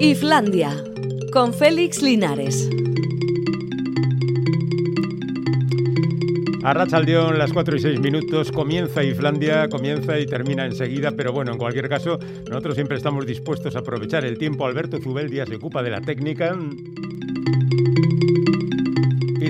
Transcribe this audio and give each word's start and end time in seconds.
Iflandia, 0.00 0.84
con 1.32 1.54
Félix 1.54 2.02
Linares. 2.02 2.68
A 6.62 6.74
Rachaldeón, 6.74 7.38
las 7.38 7.50
4 7.50 7.76
y 7.76 7.78
6 7.80 8.00
minutos, 8.00 8.52
comienza 8.52 9.02
Islandia, 9.02 9.68
comienza 9.70 10.18
y 10.18 10.26
termina 10.26 10.66
enseguida, 10.66 11.12
pero 11.12 11.32
bueno, 11.32 11.52
en 11.52 11.58
cualquier 11.58 11.88
caso, 11.88 12.18
nosotros 12.46 12.74
siempre 12.74 12.98
estamos 12.98 13.24
dispuestos 13.24 13.74
a 13.74 13.78
aprovechar 13.78 14.26
el 14.26 14.36
tiempo. 14.36 14.66
Alberto 14.66 14.98
Zubeldia 14.98 15.46
se 15.46 15.56
ocupa 15.56 15.82
de 15.82 15.90
la 15.90 16.02
técnica. 16.02 16.54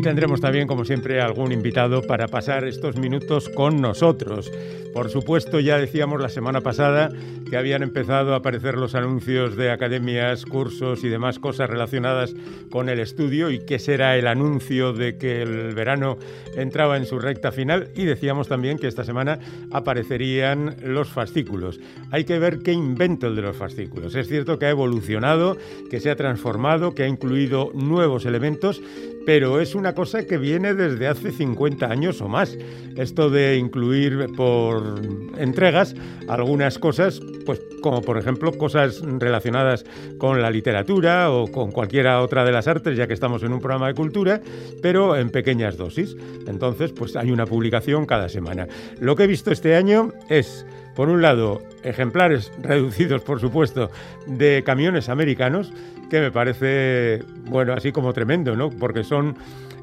Tendremos 0.06 0.40
también, 0.40 0.68
como 0.68 0.84
siempre, 0.84 1.20
algún 1.20 1.50
invitado 1.50 2.00
para 2.00 2.28
pasar 2.28 2.64
estos 2.64 2.96
minutos 2.96 3.48
con 3.48 3.80
nosotros. 3.80 4.52
Por 4.94 5.10
supuesto, 5.10 5.58
ya 5.58 5.78
decíamos 5.78 6.22
la 6.22 6.28
semana 6.28 6.60
pasada 6.60 7.10
que 7.50 7.56
habían 7.56 7.82
empezado 7.82 8.32
a 8.32 8.36
aparecer 8.36 8.76
los 8.76 8.94
anuncios 8.94 9.56
de 9.56 9.72
academias, 9.72 10.46
cursos 10.46 11.02
y 11.02 11.08
demás 11.08 11.40
cosas 11.40 11.68
relacionadas 11.68 12.34
con 12.70 12.88
el 12.88 13.00
estudio 13.00 13.50
y 13.50 13.58
que 13.58 13.80
será 13.80 14.16
el 14.16 14.28
anuncio 14.28 14.92
de 14.92 15.18
que 15.18 15.42
el 15.42 15.74
verano 15.74 16.18
entraba 16.56 16.96
en 16.96 17.04
su 17.04 17.18
recta 17.18 17.50
final 17.50 17.90
y 17.96 18.04
decíamos 18.04 18.46
también 18.46 18.78
que 18.78 18.86
esta 18.86 19.04
semana 19.04 19.40
aparecerían 19.72 20.76
los 20.84 21.08
fascículos. 21.08 21.80
Hay 22.12 22.24
que 22.24 22.38
ver 22.38 22.60
qué 22.60 22.72
invento 22.72 23.26
el 23.26 23.34
de 23.34 23.42
los 23.42 23.56
fascículos. 23.56 24.14
Es 24.14 24.28
cierto 24.28 24.58
que 24.58 24.66
ha 24.66 24.70
evolucionado, 24.70 25.56
que 25.90 25.98
se 25.98 26.10
ha 26.10 26.16
transformado, 26.16 26.94
que 26.94 27.02
ha 27.02 27.08
incluido 27.08 27.70
nuevos 27.74 28.24
elementos, 28.24 28.80
pero 29.26 29.60
es 29.60 29.74
una 29.74 29.94
cosa 29.94 30.24
que 30.24 30.38
viene 30.38 30.72
desde 30.72 31.08
hace 31.08 31.32
50 31.32 31.86
años 31.86 32.20
o 32.22 32.28
más. 32.28 32.56
Esto 32.96 33.28
de 33.28 33.58
incluir 33.58 34.28
por 34.36 35.00
entregas 35.36 35.94
algunas 36.28 36.78
cosas, 36.78 37.20
pues 37.44 37.60
como 37.82 38.00
por 38.00 38.16
ejemplo 38.16 38.52
cosas 38.52 39.02
relacionadas 39.02 39.84
con 40.16 40.40
la 40.40 40.50
literatura 40.50 41.30
o 41.30 41.48
con 41.48 41.72
cualquiera 41.72 42.22
otra 42.22 42.44
de 42.44 42.52
las 42.52 42.68
artes, 42.68 42.96
ya 42.96 43.06
que 43.06 43.14
estamos 43.14 43.42
en 43.42 43.52
un 43.52 43.60
programa 43.60 43.88
de 43.88 43.94
cultura, 43.94 44.40
pero 44.80 45.16
en 45.16 45.30
pequeñas 45.30 45.76
dosis. 45.76 46.16
Entonces, 46.46 46.92
pues 46.92 47.16
hay 47.16 47.32
una 47.32 47.46
publicación 47.46 48.06
cada 48.06 48.28
semana. 48.28 48.68
Lo 49.00 49.16
que 49.16 49.24
he 49.24 49.26
visto 49.26 49.50
este 49.50 49.74
año 49.74 50.12
es 50.28 50.64
por 50.96 51.10
un 51.10 51.22
lado, 51.22 51.62
ejemplares 51.84 52.50
reducidos, 52.62 53.22
por 53.22 53.38
supuesto, 53.38 53.90
de 54.26 54.64
camiones 54.64 55.08
americanos, 55.08 55.72
que 56.10 56.20
me 56.20 56.32
parece, 56.32 57.22
bueno, 57.48 57.74
así 57.74 57.92
como 57.92 58.12
tremendo, 58.12 58.56
¿no? 58.56 58.70
Porque 58.70 59.04
son 59.04 59.36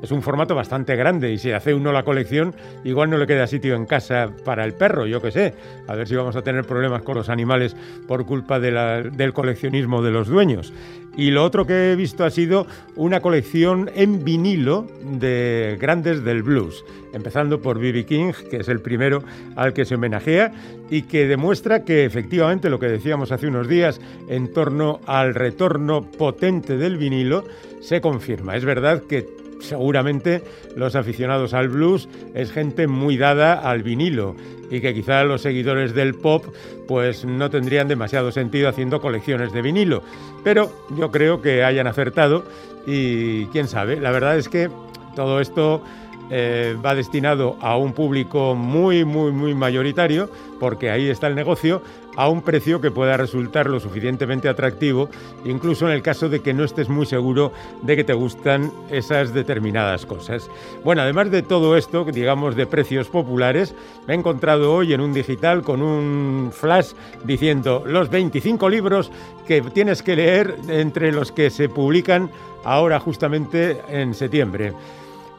es 0.03 0.11
un 0.11 0.21
formato 0.21 0.53
bastante 0.53 0.97
grande 0.97 1.31
y 1.31 1.37
si 1.37 1.51
hace 1.51 1.73
uno 1.73 1.93
la 1.93 2.03
colección, 2.03 2.53
igual 2.83 3.09
no 3.09 3.17
le 3.17 3.25
queda 3.25 3.47
sitio 3.47 3.73
en 3.73 3.85
casa 3.85 4.29
para 4.43 4.65
el 4.65 4.73
perro, 4.73 5.07
yo 5.07 5.21
qué 5.21 5.31
sé. 5.31 5.53
A 5.87 5.95
ver 5.95 6.09
si 6.09 6.15
vamos 6.15 6.35
a 6.35 6.41
tener 6.41 6.65
problemas 6.65 7.03
con 7.03 7.15
los 7.15 7.29
animales 7.29 7.73
por 8.05 8.25
culpa 8.25 8.59
del 8.59 9.33
coleccionismo 9.33 10.01
de 10.01 10.11
los 10.11 10.27
dueños. 10.27 10.73
Y 11.15 11.31
lo 11.31 11.45
otro 11.45 11.65
que 11.65 11.93
he 11.93 11.95
visto 11.95 12.25
ha 12.25 12.31
sido 12.31 12.67
una 12.97 13.21
colección 13.21 13.89
en 13.95 14.25
vinilo 14.25 14.87
de 15.03 15.77
grandes 15.79 16.21
del 16.25 16.43
blues, 16.43 16.83
empezando 17.13 17.61
por 17.61 17.79
B.B. 17.79 18.05
King, 18.05 18.33
que 18.51 18.57
es 18.57 18.67
el 18.67 18.81
primero 18.81 19.23
al 19.55 19.71
que 19.71 19.85
se 19.85 19.95
homenajea 19.95 20.51
y 20.89 21.03
que 21.03 21.27
demuestra 21.27 21.85
que 21.85 22.03
efectivamente 22.03 22.69
lo 22.69 22.77
que 22.77 22.87
decíamos 22.87 23.31
hace 23.31 23.47
unos 23.47 23.69
días 23.69 24.01
en 24.27 24.51
torno 24.51 24.99
al 25.05 25.33
retorno 25.33 26.01
potente 26.11 26.75
del 26.75 26.97
vinilo 26.97 27.45
se 27.79 28.01
confirma. 28.01 28.57
Es 28.57 28.65
verdad 28.65 29.03
que 29.03 29.42
seguramente 29.63 30.43
los 30.75 30.95
aficionados 30.95 31.53
al 31.53 31.69
blues 31.69 32.07
es 32.33 32.51
gente 32.51 32.87
muy 32.87 33.17
dada 33.17 33.53
al 33.53 33.83
vinilo 33.83 34.35
y 34.69 34.81
que 34.81 34.93
quizá 34.93 35.23
los 35.23 35.41
seguidores 35.41 35.93
del 35.93 36.15
pop 36.15 36.45
pues 36.87 37.25
no 37.25 37.49
tendrían 37.49 37.87
demasiado 37.87 38.31
sentido 38.31 38.69
haciendo 38.69 39.01
colecciones 39.01 39.53
de 39.53 39.61
vinilo. 39.61 40.03
Pero 40.43 40.71
yo 40.97 41.11
creo 41.11 41.41
que 41.41 41.63
hayan 41.63 41.87
acertado 41.87 42.45
y 42.85 43.45
quién 43.47 43.67
sabe, 43.67 43.99
la 43.99 44.11
verdad 44.11 44.37
es 44.37 44.49
que 44.49 44.69
todo 45.15 45.39
esto 45.39 45.83
eh, 46.29 46.75
va 46.83 46.95
destinado 46.95 47.57
a 47.59 47.77
un 47.77 47.93
público 47.93 48.55
muy, 48.55 49.05
muy, 49.05 49.31
muy 49.31 49.53
mayoritario, 49.53 50.29
porque 50.59 50.89
ahí 50.89 51.09
está 51.09 51.27
el 51.27 51.35
negocio, 51.35 51.81
a 52.15 52.29
un 52.29 52.41
precio 52.41 52.79
que 52.79 52.91
pueda 52.91 53.17
resultar 53.17 53.69
lo 53.69 53.79
suficientemente 53.79 54.47
atractivo, 54.47 55.09
incluso 55.45 55.87
en 55.87 55.93
el 55.93 56.01
caso 56.01 56.29
de 56.29 56.41
que 56.41 56.53
no 56.53 56.63
estés 56.63 56.89
muy 56.89 57.05
seguro 57.05 57.51
de 57.81 57.95
que 57.95 58.03
te 58.03 58.13
gustan 58.13 58.71
esas 58.89 59.33
determinadas 59.33 60.05
cosas. 60.05 60.49
Bueno, 60.83 61.01
además 61.01 61.31
de 61.31 61.41
todo 61.41 61.75
esto, 61.75 62.05
digamos 62.05 62.55
de 62.55 62.67
precios 62.67 63.07
populares, 63.07 63.75
me 64.07 64.13
he 64.13 64.17
encontrado 64.17 64.73
hoy 64.73 64.93
en 64.93 65.01
un 65.01 65.13
digital 65.13 65.63
con 65.63 65.81
un 65.81 66.51
flash 66.51 66.93
diciendo 67.23 67.83
los 67.85 68.09
25 68.09 68.69
libros 68.69 69.11
que 69.47 69.61
tienes 69.61 70.03
que 70.03 70.15
leer 70.15 70.55
entre 70.67 71.11
los 71.11 71.31
que 71.31 71.49
se 71.49 71.69
publican 71.69 72.29
ahora 72.63 72.99
justamente 72.99 73.81
en 73.89 74.13
septiembre. 74.13 74.73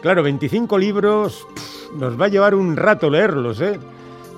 Claro, 0.04 0.22
25 0.22 0.76
libros, 0.76 1.48
nos 1.94 2.20
va 2.20 2.26
a 2.26 2.28
llevar 2.28 2.54
un 2.54 2.76
rato 2.76 3.08
leerlos, 3.08 3.62
¿eh? 3.62 3.80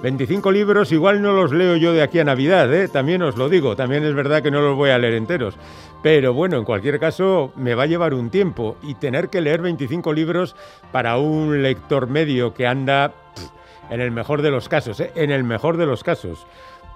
25 0.00 0.52
libros 0.52 0.92
igual 0.92 1.20
no 1.20 1.32
los 1.32 1.50
leo 1.50 1.74
yo 1.74 1.92
de 1.92 2.02
aquí 2.02 2.20
a 2.20 2.24
Navidad, 2.24 2.72
¿eh? 2.72 2.86
también 2.86 3.20
os 3.22 3.36
lo 3.36 3.48
digo, 3.48 3.74
también 3.74 4.04
es 4.04 4.14
verdad 4.14 4.44
que 4.44 4.52
no 4.52 4.60
los 4.60 4.76
voy 4.76 4.90
a 4.90 4.98
leer 4.98 5.14
enteros. 5.14 5.56
Pero 6.04 6.32
bueno, 6.32 6.56
en 6.56 6.64
cualquier 6.64 7.00
caso, 7.00 7.50
me 7.56 7.74
va 7.74 7.82
a 7.82 7.86
llevar 7.86 8.14
un 8.14 8.30
tiempo 8.30 8.76
y 8.80 8.94
tener 8.94 9.28
que 9.28 9.40
leer 9.40 9.60
25 9.60 10.12
libros 10.12 10.54
para 10.92 11.16
un 11.18 11.60
lector 11.64 12.06
medio 12.06 12.54
que 12.54 12.68
anda, 12.68 13.12
en 13.90 14.00
el 14.00 14.12
mejor 14.12 14.42
de 14.42 14.52
los 14.52 14.68
casos, 14.68 15.00
¿eh? 15.00 15.10
en 15.16 15.32
el 15.32 15.42
mejor 15.42 15.78
de 15.78 15.86
los 15.86 16.04
casos, 16.04 16.46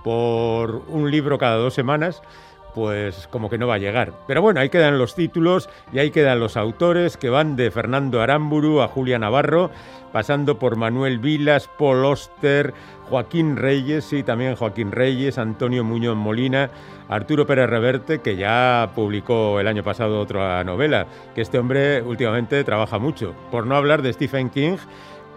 por 0.05 0.85
un 0.87 1.11
libro 1.11 1.39
cada 1.39 1.57
dos 1.57 1.75
semanas, 1.75 2.23
pues 2.75 3.27
como 3.29 3.51
que 3.51 3.59
no 3.59 3.67
va 3.67 3.75
a 3.75 3.79
llegar. 3.79 4.13
Pero 4.27 4.43
bueno, 4.43 4.61
ahí 4.61 4.69
quedan 4.69 4.99
los 4.99 5.15
títulos 5.15 5.69
y 5.93 5.99
ahí 5.99 6.11
quedan 6.11 6.41
los 6.41 6.57
autores 6.57 7.17
que 7.17 7.31
van 7.31 7.57
de 7.57 7.71
Fernando 7.71 8.21
Aramburu 8.21 8.81
a 8.81 8.89
Julia 8.89 9.19
Navarro, 9.19 9.71
pasando 10.13 10.59
por 10.59 10.77
Manuel 10.77 11.19
Vilas, 11.19 11.69
Paul 11.79 12.05
Oster, 12.05 12.75
Joaquín 13.09 13.57
Reyes, 13.57 14.05
sí, 14.05 14.23
también 14.23 14.57
Joaquín 14.57 14.93
Reyes, 14.93 15.39
Antonio 15.39 15.83
Muñoz 15.83 16.17
Molina, 16.17 16.71
Arturo 17.09 17.47
Pérez 17.47 17.69
Reverte, 17.69 18.21
que 18.21 18.37
ya 18.37 18.91
publicó 18.95 19.59
el 19.59 19.67
año 19.67 19.83
pasado 19.83 20.21
otra 20.21 20.63
novela, 20.63 21.07
que 21.35 21.41
este 21.41 21.59
hombre 21.59 22.03
últimamente 22.03 22.63
trabaja 22.63 22.99
mucho. 22.99 23.35
Por 23.51 23.67
no 23.67 23.77
hablar 23.77 24.03
de 24.03 24.13
Stephen 24.13 24.49
King, 24.51 24.77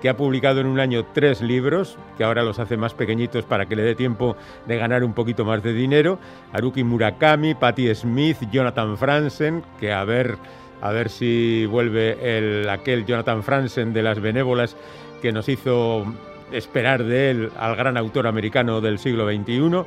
que 0.04 0.10
ha 0.10 0.18
publicado 0.18 0.60
en 0.60 0.68
un 0.68 0.82
año 0.82 1.06
tres 1.14 1.42
libros, 1.42 1.98
que 2.18 2.26
ahora 2.26 2.44
los 2.44 2.60
hace 2.60 2.76
más 2.76 2.94
pequeñitos 2.94 3.46
para 3.46 3.68
que 3.68 3.78
le 3.78 3.84
dé 3.84 3.96
tiempo 3.96 4.36
de 4.68 4.76
ganar 4.76 5.02
un 5.02 5.14
poquito 5.14 5.46
más 5.46 5.64
de 5.64 5.72
dinero. 5.72 6.20
Haruki 6.52 6.84
Murakami, 6.84 7.56
Patti 7.56 7.96
Smith, 7.96 8.36
Jonathan 8.52 8.98
Franzen, 8.98 9.64
que 9.80 9.94
a 9.94 10.04
ver, 10.04 10.36
a 10.82 10.92
ver 10.92 11.08
si 11.08 11.66
vuelve 11.68 12.18
el, 12.22 12.68
aquel 12.68 13.06
Jonathan 13.06 13.44
Franzen 13.44 13.94
de 13.94 14.04
las 14.04 14.20
benévolas 14.20 14.76
que 15.22 15.32
nos 15.32 15.48
hizo 15.48 16.04
esperar 16.52 17.06
de 17.06 17.32
él 17.32 17.52
al 17.58 17.78
gran 17.78 17.96
autor 17.96 18.28
americano 18.28 18.82
del 18.82 19.00
siglo 19.00 19.26
XXI. 19.26 19.86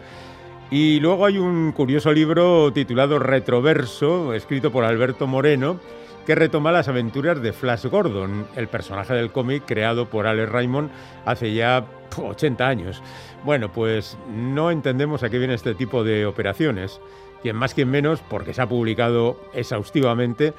Y 0.71 0.99
luego 1.01 1.27
hay 1.27 1.37
un 1.37 1.73
curioso 1.73 2.11
libro 2.11 2.73
titulado 2.73 3.19
Retroverso, 3.19 4.33
escrito 4.33 4.73
por 4.73 4.85
Alberto 4.85 5.27
Moreno, 5.27 5.79
que 6.27 6.35
retoma 6.35 6.73
las 6.73 6.89
aventuras 6.89 7.41
de 7.41 7.53
Flash 7.53 7.87
Gordon, 7.87 8.49
el 8.57 8.67
personaje 8.67 9.15
del 9.15 9.31
cómic 9.31 9.63
creado 9.65 10.11
por 10.11 10.27
Alex 10.27 10.51
Raymond 10.51 10.91
hace 11.25 11.55
ya 11.55 11.87
80 12.17 12.67
años. 12.67 13.01
Bueno, 13.45 13.73
pues 13.73 14.19
no 14.29 14.73
entendemos 14.73 15.23
a 15.23 15.31
qué 15.31 15.39
viene 15.39 15.55
este 15.55 15.77
tipo 15.77 16.03
de 16.03 16.27
operaciones. 16.27 17.01
Quien 17.43 17.55
más, 17.55 17.75
quien 17.75 17.91
menos, 17.91 18.21
porque 18.29 18.55
se 18.55 18.61
ha 18.61 18.69
publicado 18.69 19.41
exhaustivamente, 19.55 20.53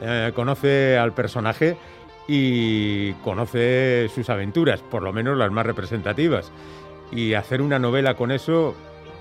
eh, 0.00 0.32
conoce 0.34 0.98
al 0.98 1.12
personaje 1.12 1.76
y 2.26 3.12
conoce 3.14 4.08
sus 4.12 4.28
aventuras, 4.28 4.80
por 4.80 5.04
lo 5.04 5.12
menos 5.12 5.38
las 5.38 5.52
más 5.52 5.64
representativas. 5.64 6.50
Y 7.12 7.34
hacer 7.34 7.62
una 7.62 7.78
novela 7.78 8.14
con 8.14 8.32
eso, 8.32 8.74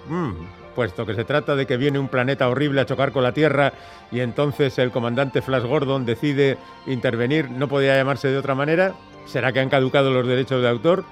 mm, 0.07 0.31
puesto 0.71 1.05
que 1.05 1.13
se 1.13 1.23
trata 1.23 1.55
de 1.55 1.65
que 1.65 1.77
viene 1.77 1.99
un 1.99 2.07
planeta 2.07 2.49
horrible 2.49 2.81
a 2.81 2.85
chocar 2.85 3.11
con 3.11 3.23
la 3.23 3.33
Tierra 3.33 3.73
y 4.11 4.19
entonces 4.19 4.77
el 4.79 4.91
comandante 4.91 5.41
Flash 5.41 5.63
Gordon 5.63 6.05
decide 6.05 6.57
intervenir, 6.87 7.49
no 7.49 7.67
podía 7.67 7.95
llamarse 7.95 8.29
de 8.29 8.37
otra 8.37 8.55
manera. 8.55 8.93
¿Será 9.25 9.51
que 9.51 9.59
han 9.59 9.69
caducado 9.69 10.11
los 10.11 10.27
derechos 10.27 10.61
de 10.61 10.69
autor? 10.69 11.05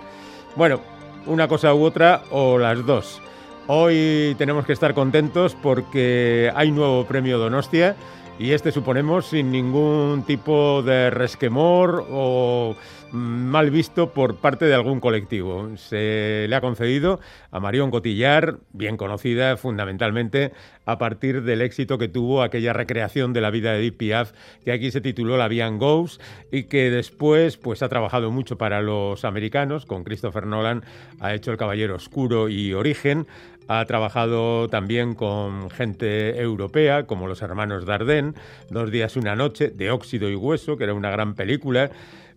Bueno, 0.56 0.82
una 1.26 1.48
cosa 1.48 1.74
u 1.74 1.84
otra 1.84 2.24
o 2.32 2.58
las 2.58 2.86
dos. 2.86 3.22
Hoy 3.68 4.36
tenemos 4.38 4.66
que 4.66 4.74
estar 4.74 4.94
contentos 4.94 5.56
porque 5.56 6.52
hay 6.56 6.72
nuevo 6.72 7.06
premio 7.06 7.38
Donostia 7.38 7.96
y 8.40 8.54
este 8.54 8.72
suponemos 8.72 9.28
sin 9.28 9.52
ningún 9.52 10.24
tipo 10.26 10.82
de 10.82 11.10
resquemor 11.10 12.08
o 12.10 12.74
mal 13.12 13.70
visto 13.70 14.14
por 14.14 14.38
parte 14.38 14.66
de 14.66 14.74
algún 14.74 15.02
colectivo. 15.02 15.76
Se 15.76 16.46
le 16.48 16.56
ha 16.56 16.62
concedido 16.62 17.20
a 17.52 17.60
Marion 17.60 17.92
Cotillar, 17.92 18.60
bien 18.72 18.96
conocida 18.96 19.58
fundamentalmente 19.58 20.54
a 20.86 20.98
partir 20.98 21.44
del 21.44 21.62
éxito 21.62 21.98
que 21.98 22.08
tuvo 22.08 22.42
aquella 22.42 22.72
recreación 22.72 23.34
de 23.34 23.42
la 23.42 23.52
vida 23.52 23.74
de 23.74 23.80
Edith 23.80 23.98
Piaf, 23.98 24.32
que 24.64 24.72
aquí 24.72 24.90
se 24.92 25.02
tituló 25.02 25.36
La 25.36 25.50
Vian 25.50 25.78
Goes 25.78 26.22
y 26.50 26.64
que 26.64 26.90
después 26.90 27.58
pues 27.58 27.84
ha 27.84 27.90
trabajado 27.90 28.32
mucho 28.32 28.58
para 28.58 28.82
los 28.82 29.26
americanos, 29.26 29.86
con 29.86 30.06
Christopher 30.06 30.46
Nolan 30.46 30.84
ha 31.20 31.34
hecho 31.34 31.52
El 31.52 31.58
Caballero 31.58 31.96
Oscuro 31.96 32.48
y 32.48 32.74
Origen, 32.74 33.28
Ha 33.72 33.86
trabajado 33.86 34.68
también 34.68 35.14
con 35.14 35.70
gente 35.70 36.42
europea, 36.42 37.06
como 37.06 37.28
los 37.28 37.44
hermanos 37.44 37.86
Dardenne, 37.86 38.34
Dos 38.72 38.90
días, 38.90 39.16
una 39.16 39.36
noche, 39.36 39.70
de 39.70 39.92
óxido 39.92 40.28
y 40.28 40.34
hueso, 40.34 40.76
que 40.76 40.86
era 40.86 40.96
una 40.96 41.12
gran 41.12 41.36
película. 41.36 41.92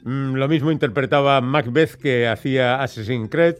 Mm, 0.05 0.35
lo 0.35 0.47
mismo 0.47 0.71
interpretaba 0.71 1.41
Macbeth 1.41 1.95
que 1.95 2.29
hacía 2.29 2.83
Assassin's 2.83 3.31
Creed 3.31 3.57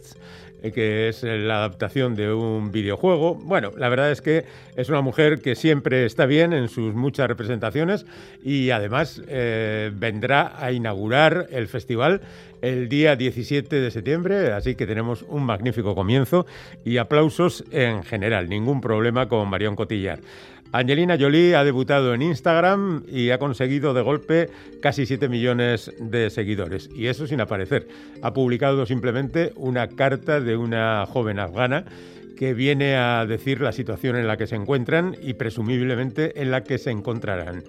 que 0.71 1.09
es 1.09 1.23
la 1.23 1.57
adaptación 1.57 2.15
de 2.15 2.31
un 2.31 2.71
videojuego. 2.71 3.35
Bueno, 3.35 3.71
la 3.77 3.89
verdad 3.89 4.11
es 4.11 4.21
que 4.21 4.45
es 4.75 4.89
una 4.89 5.01
mujer 5.01 5.41
que 5.41 5.55
siempre 5.55 6.05
está 6.05 6.25
bien 6.25 6.53
en 6.53 6.69
sus 6.69 6.93
muchas 6.93 7.27
representaciones 7.27 8.05
y 8.43 8.69
además 8.69 9.21
eh, 9.27 9.91
vendrá 9.93 10.53
a 10.57 10.71
inaugurar 10.71 11.47
el 11.51 11.67
festival 11.67 12.21
el 12.61 12.87
día 12.87 13.17
17 13.17 13.81
de 13.81 13.91
septiembre, 13.91 14.53
así 14.53 14.75
que 14.75 14.87
tenemos 14.87 15.25
un 15.27 15.43
magnífico 15.43 15.95
comienzo 15.95 16.45
y 16.85 16.95
aplausos 16.95 17.65
en 17.71 18.03
general, 18.03 18.47
ningún 18.47 18.79
problema 18.79 19.27
con 19.27 19.49
Marion 19.49 19.75
Cotillar. 19.75 20.19
Angelina 20.73 21.17
Jolie 21.19 21.55
ha 21.55 21.63
debutado 21.63 22.15
en 22.15 22.23
Instagram 22.23 23.03
y 23.07 23.29
ha 23.29 23.37
conseguido 23.37 23.93
de 23.93 24.01
golpe 24.01 24.49
casi 24.81 25.05
7 25.05 25.29
millones 25.29 25.91
de 25.99 26.31
seguidores. 26.31 26.89
Y 26.95 27.05
eso 27.05 27.27
sin 27.27 27.41
aparecer. 27.41 27.87
Ha 28.23 28.33
publicado 28.33 28.83
simplemente 28.87 29.53
una 29.55 29.87
carta 29.89 30.41
de 30.41 30.57
una 30.57 31.05
joven 31.05 31.37
afgana 31.37 31.85
que 32.35 32.55
viene 32.55 32.95
a 32.95 33.23
decir 33.27 33.61
la 33.61 33.71
situación 33.71 34.15
en 34.15 34.25
la 34.25 34.35
que 34.35 34.47
se 34.47 34.55
encuentran 34.55 35.15
y 35.21 35.35
presumiblemente 35.35 36.41
en 36.41 36.49
la 36.49 36.63
que 36.63 36.79
se 36.79 36.89
encontrarán. 36.89 37.63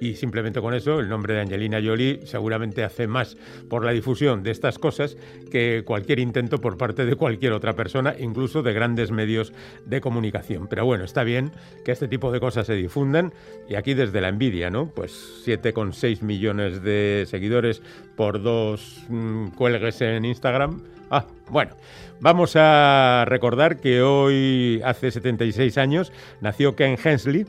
Y 0.00 0.14
simplemente 0.16 0.60
con 0.60 0.74
eso, 0.74 1.00
el 1.00 1.08
nombre 1.08 1.34
de 1.34 1.40
Angelina 1.40 1.80
Jolie 1.82 2.20
seguramente 2.24 2.82
hace 2.84 3.06
más 3.06 3.36
por 3.68 3.84
la 3.84 3.92
difusión 3.92 4.42
de 4.42 4.50
estas 4.50 4.78
cosas 4.78 5.16
que 5.50 5.82
cualquier 5.84 6.18
intento 6.18 6.60
por 6.60 6.76
parte 6.76 7.04
de 7.04 7.14
cualquier 7.16 7.52
otra 7.52 7.74
persona, 7.74 8.14
incluso 8.18 8.62
de 8.62 8.72
grandes 8.72 9.10
medios 9.10 9.52
de 9.86 10.00
comunicación. 10.00 10.66
Pero 10.68 10.84
bueno, 10.84 11.04
está 11.04 11.22
bien 11.22 11.52
que 11.84 11.92
este 11.92 12.08
tipo 12.08 12.32
de 12.32 12.40
cosas 12.40 12.66
se 12.66 12.74
difundan 12.74 13.32
y 13.68 13.76
aquí 13.76 13.94
desde 13.94 14.20
la 14.20 14.28
envidia, 14.28 14.70
¿no? 14.70 14.90
Pues 14.94 15.42
7,6 15.46 16.22
millones 16.22 16.82
de 16.82 17.24
seguidores 17.28 17.82
por 18.16 18.42
dos 18.42 19.04
mm, 19.08 19.48
cuelgues 19.48 20.00
en 20.00 20.24
Instagram. 20.24 20.82
Ah, 21.10 21.26
bueno, 21.50 21.76
vamos 22.20 22.54
a 22.56 23.24
recordar 23.28 23.78
que 23.78 24.02
hoy, 24.02 24.80
hace 24.84 25.10
76 25.10 25.78
años, 25.78 26.12
nació 26.40 26.74
Ken 26.74 26.96
Hensley 27.02 27.46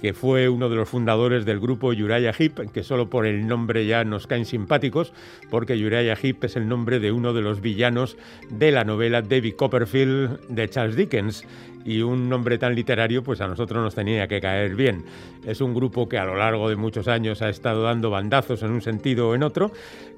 que 0.00 0.14
fue 0.14 0.48
uno 0.48 0.68
de 0.68 0.76
los 0.76 0.88
fundadores 0.88 1.44
del 1.44 1.60
grupo 1.60 1.88
Uriah 1.88 2.34
Heep, 2.38 2.72
que 2.72 2.82
solo 2.82 3.10
por 3.10 3.26
el 3.26 3.46
nombre 3.46 3.86
ya 3.86 4.04
nos 4.04 4.26
caen 4.26 4.44
simpáticos, 4.44 5.12
porque 5.50 5.74
Uriah 5.74 6.16
Heep 6.20 6.44
es 6.44 6.56
el 6.56 6.68
nombre 6.68 7.00
de 7.00 7.12
uno 7.12 7.32
de 7.32 7.42
los 7.42 7.60
villanos 7.60 8.16
de 8.50 8.70
la 8.70 8.84
novela 8.84 9.22
David 9.22 9.54
Copperfield 9.56 10.40
de 10.48 10.68
Charles 10.68 10.96
Dickens. 10.96 11.44
Y 11.84 12.02
un 12.02 12.28
nombre 12.28 12.58
tan 12.58 12.74
literario, 12.74 13.22
pues 13.22 13.40
a 13.40 13.48
nosotros 13.48 13.82
nos 13.82 13.94
tenía 13.94 14.28
que 14.28 14.40
caer 14.40 14.74
bien. 14.74 15.04
Es 15.46 15.60
un 15.60 15.74
grupo 15.74 16.08
que 16.08 16.18
a 16.18 16.24
lo 16.24 16.36
largo 16.36 16.68
de 16.68 16.76
muchos 16.76 17.08
años 17.08 17.40
ha 17.42 17.48
estado 17.48 17.82
dando 17.82 18.10
bandazos 18.10 18.62
en 18.62 18.70
un 18.70 18.82
sentido 18.82 19.30
o 19.30 19.34
en 19.34 19.42
otro, 19.42 19.72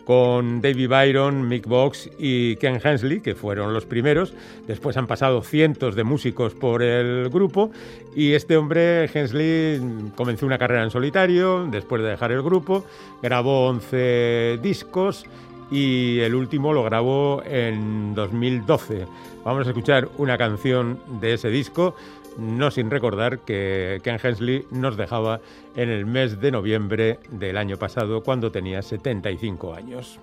con 0.05 0.61
David 0.61 0.88
Byron, 0.88 1.49
Mick 1.49 1.67
Box 1.67 2.11
y 2.19 2.56
Ken 2.56 2.81
Hensley, 2.82 3.20
que 3.20 3.35
fueron 3.35 3.73
los 3.73 3.87
primeros. 3.87 4.35
Después 4.67 4.97
han 4.97 5.06
pasado 5.06 5.43
cientos 5.43 5.94
de 5.94 6.05
músicos 6.05 6.55
por 6.55 6.82
el 6.82 7.29
grupo 7.31 7.70
y 8.15 8.32
este 8.32 8.56
hombre, 8.56 9.05
Hensley, 9.12 9.81
comenzó 10.17 10.47
una 10.47 10.58
carrera 10.58 10.82
en 10.82 10.91
solitario 10.91 11.67
después 11.70 12.03
de 12.03 12.08
dejar 12.08 12.32
el 12.32 12.43
grupo, 12.43 12.85
grabó 13.23 13.69
11 13.69 14.58
discos 14.62 15.25
y 15.72 16.20
el 16.20 16.34
último 16.34 16.72
lo 16.72 16.84
grabó 16.84 17.42
en 17.44 18.14
2012. 18.14 19.06
Vamos 19.44 19.66
a 19.66 19.70
escuchar 19.70 20.08
una 20.19 20.36
canción 20.38 21.00
de 21.20 21.34
ese 21.34 21.48
disco 21.48 21.96
no 22.38 22.70
sin 22.70 22.90
recordar 22.90 23.40
que 23.40 24.00
Ken 24.02 24.19
Hensley 24.22 24.66
nos 24.70 24.96
dejaba 24.96 25.40
en 25.76 25.90
el 25.90 26.06
mes 26.06 26.40
de 26.40 26.50
noviembre 26.50 27.19
del 27.30 27.56
año 27.56 27.76
pasado 27.76 28.22
cuando 28.22 28.50
tenía 28.50 28.82
75 28.82 29.74
años. 29.74 30.19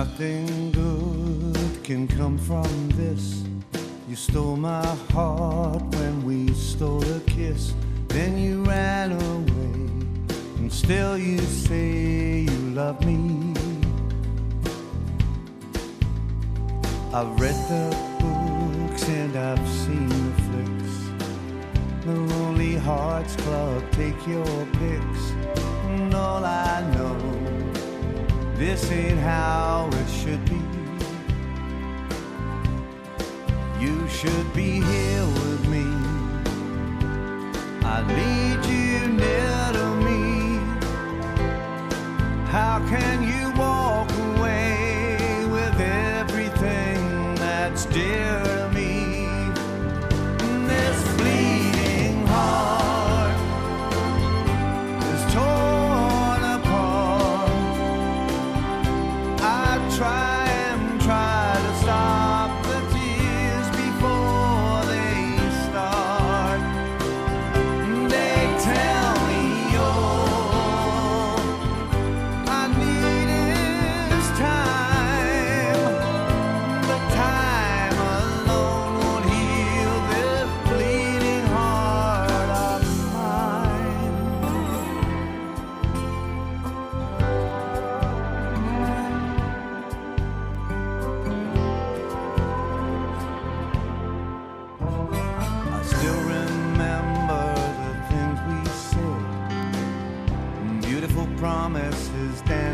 Nothing 0.00 0.72
good 0.72 1.84
can 1.84 2.08
come 2.08 2.38
from 2.38 2.88
this. 2.96 3.44
You 4.08 4.16
stole 4.16 4.56
my 4.56 4.86
heart 5.12 5.82
when 5.96 6.24
we 6.24 6.54
stole 6.54 7.04
a 7.04 7.20
kiss. 7.26 7.74
Then 8.08 8.38
you 8.38 8.64
ran 8.64 9.12
away, 9.12 9.74
and 10.56 10.72
still 10.72 11.18
you 11.18 11.36
say 11.40 12.46
you 12.48 12.60
love 12.70 13.04
me. 13.04 13.52
I've 17.12 17.38
read 17.38 17.60
the 17.68 17.94
books 18.22 19.06
and 19.06 19.36
I've 19.36 19.68
seen 19.68 20.08
the 20.08 20.32
flicks. 20.46 20.94
The 22.06 22.14
Lonely 22.32 22.76
Hearts 22.76 23.36
Club, 23.36 23.82
take 23.92 24.26
your 24.26 24.66
picks. 24.80 25.24
And 25.90 26.14
all 26.14 26.42
I 26.42 26.90
know, 26.94 27.39
this 28.60 28.92
ain't 28.92 29.18
how 29.18 29.88
it 29.90 30.08
should 30.20 30.44
be. 30.44 30.60
You 33.82 34.06
should 34.06 34.52
be 34.52 34.82
here 34.82 35.24
with 35.24 35.66
me. 35.66 35.86
I 37.82 37.98
need 38.18 38.60
you 38.66 39.08
near 39.22 39.72
to 39.78 39.86
me. 40.04 40.58
How 42.48 42.86
can 42.90 43.22
you 43.32 43.50
walk 43.58 44.10
away 44.36 45.16
with 45.50 45.80
everything 45.80 47.34
that's 47.36 47.86
dear? 47.86 48.49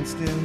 still 0.07 0.41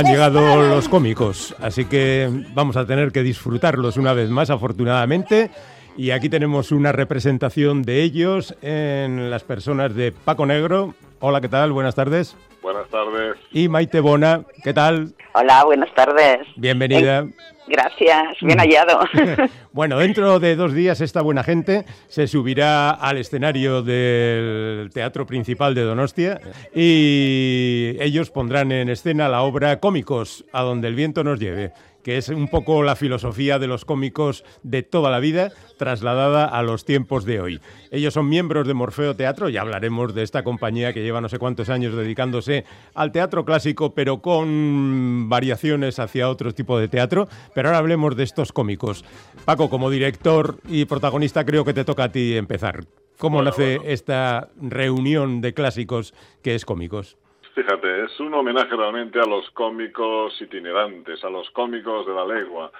Han 0.00 0.06
llegado 0.06 0.62
los 0.62 0.88
cómicos, 0.88 1.54
así 1.60 1.84
que 1.84 2.26
vamos 2.54 2.78
a 2.78 2.86
tener 2.86 3.12
que 3.12 3.22
disfrutarlos 3.22 3.98
una 3.98 4.14
vez 4.14 4.30
más, 4.30 4.48
afortunadamente. 4.48 5.50
Y 5.94 6.12
aquí 6.12 6.30
tenemos 6.30 6.72
una 6.72 6.90
representación 6.90 7.82
de 7.82 8.02
ellos 8.02 8.54
en 8.62 9.28
las 9.28 9.44
personas 9.44 9.94
de 9.94 10.10
Paco 10.12 10.46
Negro. 10.46 10.94
Hola, 11.18 11.42
¿qué 11.42 11.50
tal? 11.50 11.72
Buenas 11.72 11.96
tardes. 11.96 12.34
Buenas 12.62 12.88
tardes. 12.88 13.36
Y 13.52 13.68
Maite 13.68 14.00
Bona, 14.00 14.40
¿qué 14.64 14.72
tal? 14.72 15.12
Hola, 15.34 15.64
buenas 15.64 15.92
tardes. 15.94 16.46
Bienvenida. 16.56 17.18
Eh, 17.18 17.34
gracias, 17.68 18.38
bien 18.40 18.58
hallado. 18.58 19.00
bueno, 19.72 19.98
dentro 19.98 20.40
de 20.40 20.56
dos 20.56 20.74
días 20.74 21.00
esta 21.00 21.22
buena 21.22 21.44
gente 21.44 21.84
se 22.08 22.26
subirá 22.26 22.90
al 22.90 23.18
escenario 23.18 23.82
del 23.82 24.90
Teatro 24.92 25.26
Principal 25.26 25.74
de 25.74 25.82
Donostia 25.82 26.40
y 26.74 27.96
ellos 28.00 28.30
pondrán 28.30 28.72
en 28.72 28.88
escena 28.88 29.28
la 29.28 29.42
obra 29.42 29.78
Cómicos, 29.78 30.44
a 30.52 30.62
donde 30.62 30.88
el 30.88 30.94
viento 30.94 31.22
nos 31.22 31.38
lleve 31.38 31.72
que 32.02 32.16
es 32.16 32.28
un 32.28 32.48
poco 32.48 32.82
la 32.82 32.96
filosofía 32.96 33.58
de 33.58 33.66
los 33.66 33.84
cómicos 33.84 34.44
de 34.62 34.82
toda 34.82 35.10
la 35.10 35.20
vida 35.20 35.52
trasladada 35.76 36.44
a 36.44 36.62
los 36.62 36.84
tiempos 36.84 37.24
de 37.24 37.40
hoy. 37.40 37.60
Ellos 37.90 38.14
son 38.14 38.28
miembros 38.28 38.66
de 38.66 38.74
Morfeo 38.74 39.16
Teatro, 39.16 39.48
ya 39.48 39.62
hablaremos 39.62 40.14
de 40.14 40.22
esta 40.22 40.42
compañía 40.42 40.92
que 40.92 41.02
lleva 41.02 41.20
no 41.20 41.28
sé 41.28 41.38
cuántos 41.38 41.68
años 41.68 41.94
dedicándose 41.94 42.64
al 42.94 43.12
teatro 43.12 43.44
clásico, 43.44 43.94
pero 43.94 44.20
con 44.20 45.28
variaciones 45.28 45.98
hacia 45.98 46.28
otro 46.28 46.52
tipo 46.52 46.78
de 46.78 46.88
teatro. 46.88 47.28
Pero 47.54 47.68
ahora 47.68 47.78
hablemos 47.78 48.16
de 48.16 48.24
estos 48.24 48.52
cómicos. 48.52 49.04
Paco, 49.44 49.59
como 49.68 49.90
director 49.90 50.56
y 50.68 50.84
protagonista, 50.86 51.44
creo 51.44 51.64
que 51.64 51.74
te 51.74 51.84
toca 51.84 52.04
a 52.04 52.12
ti 52.12 52.36
empezar. 52.36 52.84
¿Cómo 53.18 53.42
nace 53.42 53.80
esta 53.84 54.48
reunión 54.58 55.42
de 55.42 55.52
clásicos 55.52 56.14
que 56.42 56.54
es 56.54 56.64
cómicos? 56.64 57.18
Fíjate, 57.54 58.04
es 58.04 58.18
un 58.20 58.32
homenaje 58.32 58.74
realmente 58.74 59.20
a 59.20 59.26
los 59.26 59.50
cómicos 59.50 60.40
itinerantes, 60.40 61.22
a 61.22 61.28
los 61.28 61.50
cómicos 61.50 62.06
de 62.06 62.14
la 62.14 62.24
legua, 62.24 62.72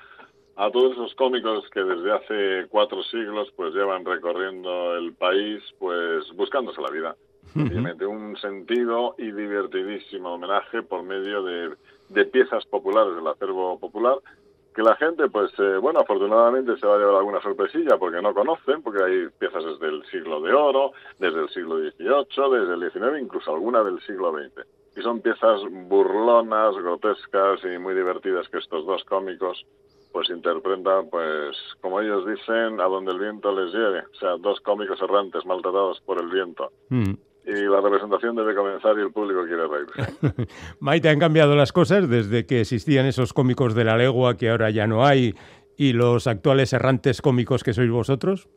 a 0.56 0.70
todos 0.70 0.92
esos 0.92 1.14
cómicos 1.14 1.68
que 1.70 1.82
desde 1.82 2.12
hace 2.12 2.68
cuatro 2.70 3.02
siglos 3.02 3.52
pues 3.56 3.74
llevan 3.74 4.04
recorriendo 4.04 4.96
el 4.96 5.12
país 5.12 5.62
pues 5.78 6.24
buscándose 6.34 6.80
la 6.80 6.90
vida. 6.90 7.16
Obviamente 7.54 8.06
un 8.06 8.36
sentido 8.36 9.16
y 9.18 9.32
divertidísimo 9.32 10.34
homenaje 10.34 10.82
por 10.82 11.02
medio 11.02 11.42
de, 11.42 11.70
de 12.08 12.24
piezas 12.24 12.64
populares 12.66 13.16
del 13.16 13.26
acervo 13.26 13.78
popular 13.78 14.18
que 14.80 14.88
la 14.88 14.96
gente, 14.96 15.28
pues, 15.28 15.52
eh, 15.58 15.76
bueno, 15.76 16.00
afortunadamente 16.00 16.74
se 16.78 16.86
va 16.86 16.94
a 16.94 16.98
llevar 16.98 17.16
alguna 17.16 17.42
sorpresilla 17.42 17.98
porque 17.98 18.22
no 18.22 18.32
conocen, 18.32 18.82
porque 18.82 19.04
hay 19.04 19.28
piezas 19.38 19.62
desde 19.62 19.88
el 19.88 20.02
siglo 20.06 20.40
de 20.40 20.54
oro, 20.54 20.92
desde 21.18 21.42
el 21.42 21.50
siglo 21.50 21.76
XVIII, 21.76 22.50
desde 22.50 22.74
el 22.74 22.90
XIX, 22.90 23.20
incluso 23.20 23.52
alguna 23.52 23.84
del 23.84 24.00
siglo 24.00 24.32
XX. 24.32 24.66
Y 24.96 25.02
son 25.02 25.20
piezas 25.20 25.60
burlonas, 25.70 26.74
grotescas 26.76 27.60
y 27.62 27.78
muy 27.78 27.94
divertidas 27.94 28.48
que 28.48 28.56
estos 28.56 28.86
dos 28.86 29.04
cómicos 29.04 29.66
pues 30.12 30.30
interpretan, 30.30 31.10
pues, 31.10 31.56
como 31.82 32.00
ellos 32.00 32.26
dicen, 32.26 32.80
a 32.80 32.84
donde 32.84 33.12
el 33.12 33.18
viento 33.18 33.52
les 33.52 33.74
lleve. 33.74 34.00
O 34.00 34.14
sea, 34.18 34.38
dos 34.38 34.60
cómicos 34.60 35.00
errantes 35.02 35.44
maltratados 35.44 36.00
por 36.00 36.22
el 36.22 36.30
viento. 36.30 36.72
Mm 36.88 37.12
y 37.46 37.52
la 37.52 37.80
representación 37.80 38.36
debe 38.36 38.54
comenzar 38.54 38.96
y 38.98 39.02
el 39.02 39.12
público 39.12 39.44
quiere 39.44 39.66
reírse. 39.66 40.46
Maite, 40.80 41.08
han 41.08 41.18
cambiado 41.18 41.56
las 41.56 41.72
cosas 41.72 42.08
desde 42.08 42.46
que 42.46 42.60
existían 42.60 43.06
esos 43.06 43.32
cómicos 43.32 43.74
de 43.74 43.84
la 43.84 43.96
legua 43.96 44.36
que 44.36 44.50
ahora 44.50 44.70
ya 44.70 44.86
no 44.86 45.04
hay 45.04 45.34
y 45.76 45.92
los 45.94 46.26
actuales 46.26 46.72
errantes 46.72 47.22
cómicos 47.22 47.64
que 47.64 47.72
sois 47.72 47.90
vosotros. 47.90 48.48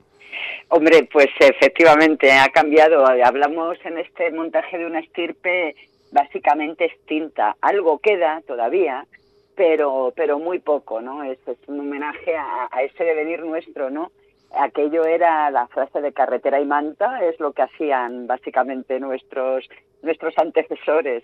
Hombre, 0.70 1.08
pues 1.12 1.30
efectivamente 1.40 2.32
ha 2.32 2.50
cambiado. 2.50 3.06
Hablamos 3.06 3.78
en 3.86 4.00
este 4.00 4.32
montaje 4.32 4.78
de 4.78 4.86
una 4.86 5.00
estirpe 5.00 5.76
básicamente 6.12 6.86
extinta. 6.86 7.56
Algo 7.62 8.00
queda 8.00 8.42
todavía, 8.46 9.06
pero 9.56 10.12
pero 10.16 10.40
muy 10.40 10.60
poco, 10.60 11.02
¿no? 11.02 11.24
Es, 11.24 11.40
es 11.48 11.58
un 11.68 11.80
homenaje 11.80 12.36
a, 12.36 12.68
a 12.72 12.84
ese 12.84 13.04
devenir 13.04 13.42
nuestro, 13.44 13.90
¿no? 13.90 14.12
Aquello 14.54 15.06
era 15.06 15.50
la 15.52 15.68
frase 15.68 16.02
de 16.02 16.14
carretera 16.14 16.60
y 16.60 16.66
manta, 16.66 17.24
es 17.24 17.40
lo 17.40 17.54
que 17.54 17.64
hacían 17.64 18.28
básicamente 18.28 19.00
nuestros, 19.00 19.68
nuestros 20.02 20.34
antecesores. 20.38 21.24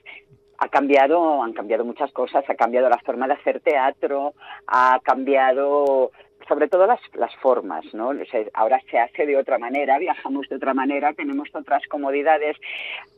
Ha 0.58 0.68
cambiado, 0.68 1.42
han 1.42 1.54
cambiado 1.54 1.86
muchas 1.86 2.12
cosas, 2.12 2.44
ha 2.50 2.56
cambiado 2.56 2.90
la 2.90 3.00
forma 3.00 3.28
de 3.28 3.34
hacer 3.34 3.62
teatro, 3.62 4.34
ha 4.68 5.00
cambiado 5.04 6.12
sobre 6.48 6.68
todo 6.68 6.88
las, 6.88 7.00
las 7.14 7.34
formas, 7.38 7.86
¿no? 7.94 8.12
ahora 8.54 8.82
se 8.90 8.98
hace 8.98 9.26
de 9.26 9.38
otra 9.38 9.60
manera, 9.60 10.00
viajamos 10.00 10.50
de 10.50 10.56
otra 10.56 10.74
manera, 10.74 11.14
tenemos 11.14 11.48
otras 11.54 11.86
comodidades, 11.88 12.58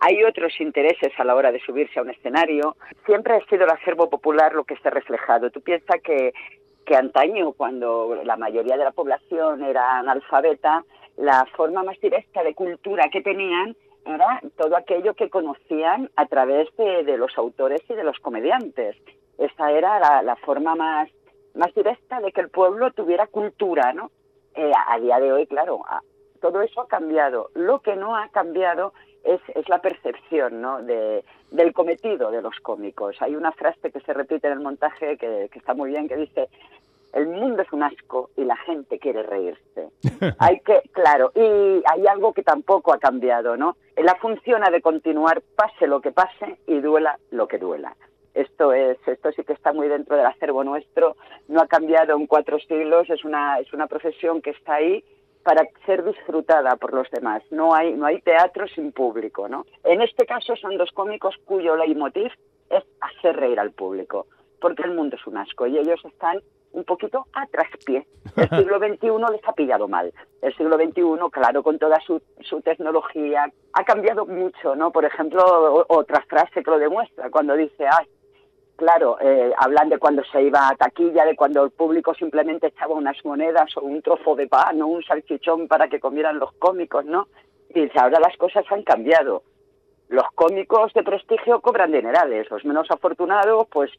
hay 0.01 0.23
otros 0.23 0.59
intereses 0.59 1.13
a 1.17 1.23
la 1.23 1.35
hora 1.35 1.51
de 1.51 1.61
subirse 1.61 1.97
a 1.97 2.01
un 2.01 2.09
escenario. 2.09 2.75
Siempre 3.05 3.35
ha 3.35 3.45
sido 3.45 3.63
el 3.63 3.71
acervo 3.71 4.09
popular 4.09 4.53
lo 4.53 4.65
que 4.65 4.73
está 4.73 4.89
reflejado. 4.89 5.49
Tú 5.49 5.61
piensas 5.61 6.01
que 6.01 6.33
que 6.85 6.95
antaño, 6.95 7.53
cuando 7.53 8.21
la 8.23 8.38
mayoría 8.38 8.77
de 8.77 8.83
la 8.83 8.91
población 8.91 9.63
era 9.63 10.00
analfabeta, 10.00 10.83
la 11.17 11.45
forma 11.55 11.83
más 11.83 12.00
directa 12.00 12.43
de 12.43 12.55
cultura 12.55 13.09
que 13.11 13.21
tenían 13.21 13.75
era 14.05 14.41
todo 14.57 14.75
aquello 14.75 15.13
que 15.13 15.29
conocían 15.29 16.09
a 16.15 16.25
través 16.25 16.67
de, 16.77 17.17
los 17.17 17.38
autores 17.38 17.81
y 17.88 17.93
de 17.93 18.03
los 18.03 18.17
comediantes. 18.19 18.97
Esa 19.38 19.71
era 19.71 20.21
la, 20.23 20.35
forma 20.38 20.75
más, 20.75 21.09
más 21.53 21.73
directa 21.75 22.19
de 22.19 22.31
que 22.31 22.41
el 22.41 22.50
pueblo 22.50 22.91
tuviera 22.91 23.27
cultura, 23.27 23.93
¿no? 23.93 24.11
Eh, 24.55 24.71
a 24.88 25.00
día 25.00 25.19
de 25.19 25.31
hoy, 25.31 25.47
claro, 25.47 25.83
todo 26.41 26.61
eso 26.61 26.81
ha 26.81 26.88
cambiado. 26.88 27.51
Lo 27.53 27.79
que 27.79 27.95
no 27.95 28.15
ha 28.15 28.29
cambiado 28.29 28.93
es, 29.23 29.41
es 29.55 29.69
la 29.69 29.79
percepción 29.79 30.61
¿no? 30.61 30.81
de, 30.81 31.23
del 31.51 31.73
cometido 31.73 32.31
de 32.31 32.41
los 32.41 32.59
cómicos. 32.59 33.15
Hay 33.21 33.35
una 33.35 33.51
frase 33.51 33.91
que 33.91 33.99
se 34.01 34.13
repite 34.13 34.47
en 34.47 34.53
el 34.53 34.59
montaje 34.59 35.17
que, 35.17 35.49
que 35.51 35.59
está 35.59 35.73
muy 35.73 35.91
bien, 35.91 36.07
que 36.07 36.17
dice, 36.17 36.49
el 37.13 37.27
mundo 37.27 37.61
es 37.61 37.71
un 37.73 37.83
asco 37.83 38.29
y 38.37 38.45
la 38.45 38.55
gente 38.57 38.99
quiere 38.99 39.23
reírse. 39.23 39.89
hay 40.39 40.59
que, 40.61 40.81
claro, 40.91 41.31
y 41.35 41.83
hay 41.85 42.07
algo 42.09 42.33
que 42.33 42.43
tampoco 42.43 42.93
ha 42.93 42.99
cambiado, 42.99 43.57
¿no? 43.57 43.75
La 43.97 44.15
función 44.15 44.63
ha 44.63 44.71
de 44.71 44.81
continuar, 44.81 45.41
pase 45.55 45.87
lo 45.87 46.01
que 46.01 46.11
pase 46.11 46.57
y 46.67 46.79
duela 46.79 47.19
lo 47.31 47.47
que 47.47 47.57
duela. 47.57 47.95
Esto 48.33 48.71
es, 48.71 48.97
esto 49.05 49.31
sí 49.33 49.43
que 49.43 49.53
está 49.53 49.73
muy 49.73 49.89
dentro 49.89 50.15
del 50.15 50.25
acervo 50.25 50.63
nuestro, 50.63 51.17
no 51.49 51.61
ha 51.61 51.67
cambiado 51.67 52.15
en 52.15 52.27
cuatro 52.27 52.59
siglos, 52.59 53.09
es 53.09 53.25
una, 53.25 53.59
es 53.59 53.73
una 53.73 53.87
profesión 53.87 54.41
que 54.41 54.51
está 54.51 54.75
ahí 54.75 55.03
para 55.43 55.67
ser 55.86 56.03
disfrutada 56.03 56.75
por 56.75 56.93
los 56.93 57.10
demás. 57.12 57.43
No 57.51 57.74
hay, 57.74 57.93
no 57.93 58.05
hay 58.05 58.21
teatro 58.21 58.67
sin 58.67 58.91
público, 58.91 59.48
¿no? 59.48 59.65
En 59.83 60.01
este 60.01 60.25
caso 60.25 60.55
son 60.55 60.77
dos 60.77 60.91
cómicos 60.91 61.36
cuyo 61.45 61.75
leitmotiv 61.75 62.31
es 62.69 62.83
hacer 63.01 63.36
reír 63.36 63.60
al 63.60 63.71
público, 63.71 64.27
porque 64.60 64.83
el 64.83 64.93
mundo 64.93 65.15
es 65.15 65.27
un 65.27 65.38
asco 65.38 65.67
y 65.67 65.77
ellos 65.77 66.00
están 66.05 66.39
un 66.74 66.83
poquito 66.86 67.25
a 67.33 67.45
traspié. 67.48 68.07
El 68.38 68.50
siglo 68.57 68.79
XXI 68.79 69.31
les 69.31 69.48
ha 69.48 69.53
pillado 69.53 69.88
mal. 69.88 70.13
El 70.41 70.55
siglo 70.55 70.77
XXI, 70.77 71.29
claro, 71.31 71.63
con 71.63 71.77
toda 71.77 72.00
su, 72.01 72.21
su 72.41 72.62
tecnología, 72.62 73.51
ha 73.74 73.83
cambiado 73.83 74.25
mucho, 74.25 74.75
¿no? 74.75 74.91
Por 74.91 75.05
ejemplo, 75.05 75.86
otra 75.89 76.21
frase 76.27 76.63
que 76.63 76.71
lo 76.71 76.79
demuestra, 76.79 77.29
cuando 77.29 77.55
dice, 77.55 77.86
ay, 77.86 78.07
claro, 78.81 79.15
eh, 79.21 79.51
hablan 79.59 79.89
de 79.89 80.00
cuando 80.00 80.23
se 80.23 80.41
iba 80.41 80.67
a 80.67 80.75
taquilla, 80.75 81.23
de 81.23 81.35
cuando 81.35 81.63
el 81.63 81.69
público 81.69 82.15
simplemente 82.15 82.67
echaba 82.67 82.95
unas 82.95 83.15
monedas 83.23 83.69
o 83.77 83.81
un 83.81 84.01
trozo 84.01 84.35
de 84.35 84.47
pan 84.47 84.81
o 84.81 84.88
un 84.88 85.03
salchichón 85.03 85.67
para 85.67 85.88
que 85.88 86.00
comieran 86.00 86.39
los 86.39 86.51
cómicos, 86.53 87.05
¿no? 87.05 87.27
Y 87.75 87.88
ahora 87.95 88.19
las 88.19 88.35
cosas 88.38 88.65
han 88.71 88.81
cambiado. 88.81 89.43
Los 90.09 90.25
cómicos 90.33 90.91
de 90.93 91.03
prestigio 91.03 91.61
cobran 91.61 91.91
dinerales, 91.91 92.50
los 92.50 92.65
menos 92.65 92.89
afortunados, 92.89 93.67
pues 93.71 93.91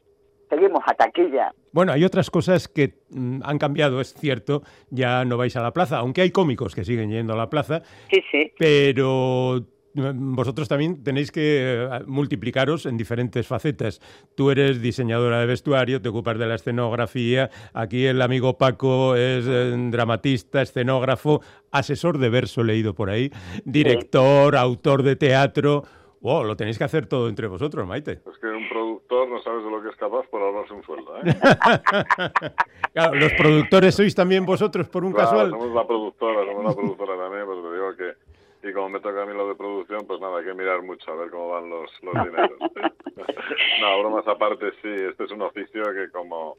seguimos 0.49 0.83
a 0.85 0.95
taquilla. 0.95 1.53
Bueno, 1.71 1.93
hay 1.93 2.03
otras 2.03 2.29
cosas 2.29 2.67
que 2.67 2.95
mm, 3.09 3.39
han 3.45 3.57
cambiado, 3.57 4.01
es 4.01 4.13
cierto, 4.13 4.63
ya 4.89 5.23
no 5.23 5.37
vais 5.37 5.55
a 5.55 5.61
la 5.61 5.71
plaza, 5.71 5.99
aunque 5.99 6.23
hay 6.23 6.31
cómicos 6.31 6.75
que 6.75 6.83
siguen 6.83 7.09
yendo 7.09 7.31
a 7.31 7.37
la 7.37 7.49
plaza. 7.49 7.83
Sí, 8.11 8.21
sí. 8.29 8.51
Pero 8.59 9.61
vosotros 9.93 10.67
también 10.67 11.03
tenéis 11.03 11.31
que 11.31 11.83
eh, 11.83 11.99
multiplicaros 12.07 12.85
en 12.85 12.97
diferentes 12.97 13.47
facetas. 13.47 13.99
Tú 14.35 14.51
eres 14.51 14.81
diseñadora 14.81 15.39
de 15.39 15.45
vestuario, 15.45 16.01
te 16.01 16.09
ocupas 16.09 16.37
de 16.37 16.47
la 16.47 16.55
escenografía, 16.55 17.49
aquí 17.73 18.05
el 18.05 18.21
amigo 18.21 18.57
Paco 18.57 19.15
es 19.15 19.45
eh, 19.47 19.73
dramatista, 19.89 20.61
escenógrafo, 20.61 21.41
asesor 21.71 22.17
de 22.17 22.29
verso 22.29 22.63
leído 22.63 22.93
por 22.93 23.09
ahí, 23.09 23.31
director, 23.65 24.55
autor 24.55 25.03
de 25.03 25.15
teatro. 25.15 25.83
Wow, 26.21 26.45
lo 26.45 26.55
tenéis 26.55 26.77
que 26.77 26.85
hacer 26.85 27.05
todo 27.05 27.27
entre 27.27 27.47
vosotros, 27.47 27.85
Maite. 27.85 28.13
Es 28.13 28.37
que 28.39 28.47
un 28.47 28.69
productor 28.69 29.27
no 29.27 29.41
sabes 29.41 29.65
de 29.65 29.69
lo 29.69 29.83
que 29.83 29.89
es 29.89 29.95
capaz 29.97 30.25
por 30.27 30.41
ahorrarse 30.41 30.73
un 30.73 30.83
sueldo, 30.83 31.17
¿eh? 31.17 31.23
claro, 32.93 33.15
los 33.15 33.33
productores 33.33 33.93
sois 33.93 34.15
también 34.15 34.45
vosotros 34.45 34.87
por 34.87 35.03
un 35.03 35.11
claro, 35.11 35.29
casual. 35.29 35.49
somos 35.49 35.75
la 35.75 35.85
productora, 35.85 36.45
somos 36.45 36.63
la 36.63 36.73
productora 36.73 37.17
también, 37.17 37.43
pero 37.45 37.61
te 37.61 37.75
digo 37.75 37.95
que 37.97 38.32
y 38.63 38.71
como 38.71 38.89
me 38.89 38.99
toca 39.01 39.23
a 39.23 39.25
mí 39.25 39.33
lo 39.33 39.47
de 39.49 39.55
producción, 39.55 40.07
pues 40.07 40.21
nada, 40.21 40.39
hay 40.39 40.45
que 40.45 40.53
mirar 40.53 40.81
mucho 40.81 41.11
a 41.11 41.15
ver 41.15 41.29
cómo 41.29 41.49
van 41.49 41.69
los, 41.69 41.91
los 42.01 42.13
dineros. 42.13 42.57
no, 43.81 43.99
bromas 43.99 44.27
aparte, 44.27 44.71
sí, 44.81 44.89
este 44.89 45.25
es 45.25 45.31
un 45.31 45.41
oficio 45.41 45.83
que 45.93 46.09
como, 46.11 46.55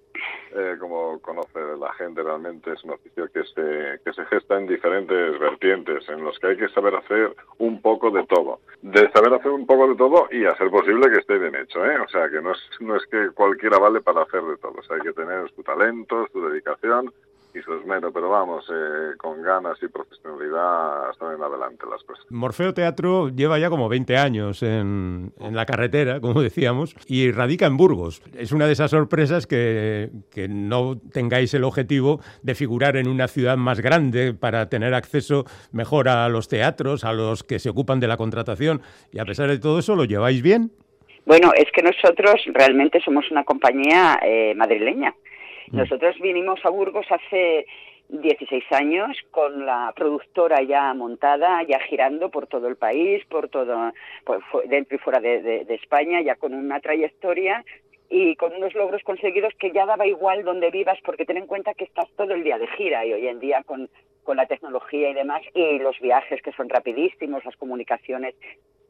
eh, 0.55 0.77
como 0.79 1.19
conoce 1.23 1.59
la 1.81 1.93
gente 1.95 2.23
realmente, 2.23 2.73
es 2.73 2.85
un 2.85 2.91
oficio 2.91 3.27
que 3.33 3.43
se, 3.45 4.01
que 4.05 4.13
se 4.13 4.27
gesta 4.27 4.59
en 4.59 4.67
diferentes 4.67 5.39
vertientes, 5.39 6.07
en 6.11 6.23
los 6.23 6.39
que 6.39 6.49
hay 6.49 6.57
que 6.59 6.69
saber 6.69 6.95
hacer 6.95 7.35
un 7.59 7.81
poco 7.81 8.11
de 8.11 8.25
todo. 8.27 8.61
De 8.83 9.11
saber 9.13 9.33
hacer 9.33 9.51
un 9.51 9.67
poco 9.67 9.89
de 9.89 9.97
todo 9.97 10.29
y 10.31 10.45
hacer 10.45 10.71
posible 10.71 11.11
que 11.11 11.21
esté 11.21 11.39
bien 11.39 11.55
hecho, 11.55 11.87
¿eh? 11.87 11.99
O 11.99 12.09
sea, 12.09 12.29
que 12.29 12.43
no 12.43 12.53
es, 12.53 12.61
no 12.81 12.97
es 12.97 13.07
que 13.07 13.31
cualquiera 13.31 13.79
vale 13.79 14.03
para 14.03 14.23
hacer 14.23 14.43
de 14.43 14.59
todo, 14.59 14.75
o 14.79 14.83
sea, 14.83 14.97
hay 14.97 15.03
que 15.03 15.13
tener 15.15 15.51
tu 15.53 15.63
talento, 15.63 16.27
tu 16.33 16.47
dedicación 16.49 17.13
y 17.55 17.63
su 17.63 17.73
esmero, 17.75 18.13
pero 18.13 18.29
vamos, 18.29 18.65
eh, 18.69 19.17
con 19.17 19.41
ganas 19.43 19.79
y 19.83 19.89
profesionalidad 19.89 21.11
hasta 21.11 21.33
en 21.33 21.43
adelante 21.43 21.85
las 21.89 22.03
cosas. 22.03 22.25
Morfeo 22.31 22.75
Teatro 22.75 23.29
lleva 23.29 23.59
ya 23.59 23.71
como 23.71 23.89
20 23.89 24.17
años 24.17 24.63
en, 24.63 25.33
en, 25.39 25.55
la 25.55 25.65
carretera, 25.65 26.21
como 26.21 26.43
decíamos, 26.43 26.97
y 27.07 27.31
radica 27.31 27.67
en 27.67 27.77
Burgos. 27.77 28.23
Es 28.37 28.53
una 28.53 28.67
de 28.67 28.73
esas 28.73 28.91
sorpresas 28.91 29.47
que, 29.47 30.11
que 30.31 30.49
no 30.49 30.99
tengáis 31.13 31.55
el 31.55 31.65
objetivo 31.65 32.21
de 32.43 32.55
figurar 32.55 32.97
en 32.97 33.09
una 33.09 33.29
ciudad 33.29 33.57
más 33.57 33.81
grande 33.81 34.35
para 34.35 34.69
tener 34.69 34.95
acceso 34.95 35.45
mejor 35.73 36.09
a 36.09 36.29
los 36.29 36.49
teatros, 36.49 37.05
a 37.05 37.13
los 37.13 37.45
que 37.45 37.59
se 37.59 37.71
ocupan 37.71 38.01
de 38.01 38.09
la 38.09 38.17
contratación, 38.17 38.83
y 39.13 39.21
a 39.21 39.25
pesar 39.25 39.49
de 39.49 39.59
todo 39.59 39.79
eso, 39.79 39.95
¿lo 39.95 40.05
lleváis 40.05 40.43
bien? 40.43 40.73
Bueno, 41.27 41.53
es 41.55 41.71
que 41.73 41.83
nosotros 41.83 42.43
realmente 42.53 43.01
somos 43.01 43.31
una 43.31 43.45
compañía 43.45 44.19
eh, 44.23 44.55
madrileña. 44.55 45.15
Mm. 45.75 45.79
Nosotros 45.79 46.17
vinimos 46.21 46.65
a 46.65 46.71
Burgos 46.71 47.07
hace 47.11 47.67
16 48.09 48.65
años 48.71 49.17
con 49.33 49.67
la 49.67 49.93
productora 49.97 50.63
ya 50.63 50.95
montada, 50.95 51.63
ya 51.65 51.81
girando 51.81 52.31
por 52.31 52.47
todo 52.47 52.69
el 52.69 52.77
país, 52.77 53.25
por 53.27 53.49
todo, 53.49 53.93
dentro 54.69 54.97
y 54.97 54.99
fuera 55.01 55.21
de, 55.21 55.67
España, 55.69 56.21
ya 56.21 56.37
con 56.37 56.55
una 56.55 56.81
trayectoria 56.81 57.65
y 58.09 58.37
con 58.37 58.55
unos 58.55 58.75
logros 58.75 59.03
conseguidos 59.03 59.53
que 59.59 59.73
ya 59.73 59.85
daba 59.87 60.07
igual 60.07 60.45
donde 60.45 60.71
vivas, 60.71 60.99
porque 61.05 61.25
ten 61.25 61.39
en 61.39 61.47
cuenta 61.47 61.75
que 61.75 61.85
estás 61.85 62.09
todo 62.17 62.35
el 62.35 62.45
día 62.45 62.59
de 62.59 62.69
gira 62.69 63.05
y 63.05 63.13
hoy 63.13 63.27
en 63.27 63.41
día 63.41 63.65
con, 63.65 63.89
con 64.23 64.37
la 64.37 64.47
tecnología 64.47 65.11
y 65.11 65.15
demás, 65.15 65.43
y 65.55 65.79
los 65.79 65.99
viajes 65.99 66.41
que 66.43 66.53
son 66.53 66.69
rapidísimos, 66.69 67.45
las 67.45 67.57
comunicaciones 67.57 68.37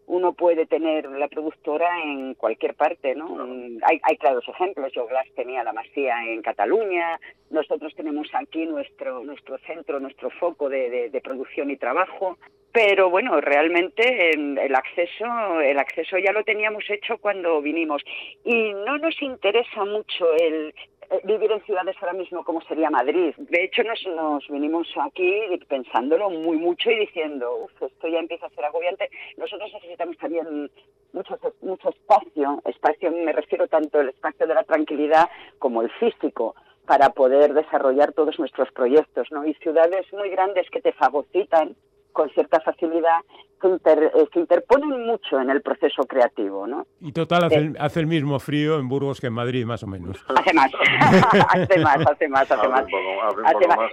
uno 0.06 0.32
puede 0.32 0.66
tener 0.66 1.08
la 1.10 1.28
productora 1.28 2.02
en 2.02 2.34
cualquier 2.34 2.74
parte, 2.74 3.14
¿no? 3.14 3.38
Hay, 3.82 4.00
hay 4.02 4.16
claros 4.16 4.46
ejemplos. 4.48 4.92
Yo 4.92 5.06
Glass 5.06 5.26
tenía 5.34 5.64
la 5.64 5.72
masía 5.72 6.24
en 6.26 6.42
Cataluña, 6.42 7.18
nosotros 7.50 7.94
tenemos 7.94 8.28
aquí 8.34 8.66
nuestro 8.66 9.24
nuestro 9.24 9.58
centro, 9.58 10.00
nuestro 10.00 10.30
foco 10.30 10.68
de, 10.68 11.10
de, 11.10 11.20
producción 11.20 11.70
y 11.70 11.76
trabajo. 11.76 12.38
Pero 12.72 13.08
bueno, 13.08 13.40
realmente 13.40 14.30
el 14.30 14.74
acceso 14.74 15.60
el 15.60 15.78
acceso 15.78 16.18
ya 16.18 16.32
lo 16.32 16.42
teníamos 16.42 16.84
hecho 16.90 17.18
cuando 17.18 17.62
vinimos 17.62 18.02
y 18.44 18.72
no 18.72 18.98
nos 18.98 19.20
interesa 19.22 19.84
mucho 19.84 20.34
el 20.34 20.74
vivir 21.24 21.50
en 21.52 21.62
ciudades 21.64 21.96
ahora 22.00 22.12
mismo 22.12 22.44
como 22.44 22.60
sería 22.62 22.90
Madrid. 22.90 23.34
De 23.38 23.64
hecho, 23.64 23.82
nos, 23.82 24.04
nos 24.06 24.46
vinimos 24.48 24.88
aquí 25.00 25.42
pensándolo 25.68 26.30
muy 26.30 26.56
mucho 26.56 26.90
y 26.90 27.00
diciendo, 27.00 27.56
uff, 27.64 27.82
esto 27.82 28.08
ya 28.08 28.18
empieza 28.18 28.46
a 28.46 28.50
ser 28.50 28.64
agobiante. 28.64 29.10
Nosotros 29.36 29.70
necesitamos 29.72 30.16
también 30.18 30.70
mucho, 31.12 31.38
mucho 31.62 31.88
espacio. 31.90 32.60
Espacio 32.64 33.10
me 33.10 33.32
refiero 33.32 33.68
tanto 33.68 34.00
el 34.00 34.10
espacio 34.10 34.46
de 34.46 34.54
la 34.54 34.64
tranquilidad 34.64 35.28
como 35.58 35.82
el 35.82 35.90
físico 35.92 36.54
para 36.86 37.10
poder 37.10 37.54
desarrollar 37.54 38.12
todos 38.12 38.38
nuestros 38.38 38.70
proyectos, 38.72 39.28
¿no? 39.30 39.46
Y 39.46 39.54
ciudades 39.54 40.12
muy 40.12 40.28
grandes 40.30 40.68
que 40.70 40.82
te 40.82 40.92
fagocitan 40.92 41.76
con 42.12 42.30
cierta 42.30 42.60
facilidad 42.60 43.20
eh, 43.64 44.28
se, 44.32 44.40
interponen 44.40 45.06
mucho 45.06 45.40
en 45.40 45.50
el 45.50 45.62
proceso 45.62 46.04
creativo, 46.04 46.66
¿no? 46.66 46.86
Y 47.00 47.12
total, 47.12 47.44
hace, 47.78 48.00
el, 48.00 48.06
mismo 48.06 48.38
frío 48.38 48.78
en 48.78 48.88
Burgos 48.88 49.20
que 49.20 49.28
en 49.28 49.32
Madrid, 49.32 49.64
más 49.64 49.82
o 49.82 49.86
menos. 49.86 50.16
Hace 50.34 50.54
más, 50.54 50.70
hace 50.74 51.78
más, 51.78 51.96
hace 52.06 52.28
más, 52.28 52.50
hace 52.50 52.68
más. 52.68 52.86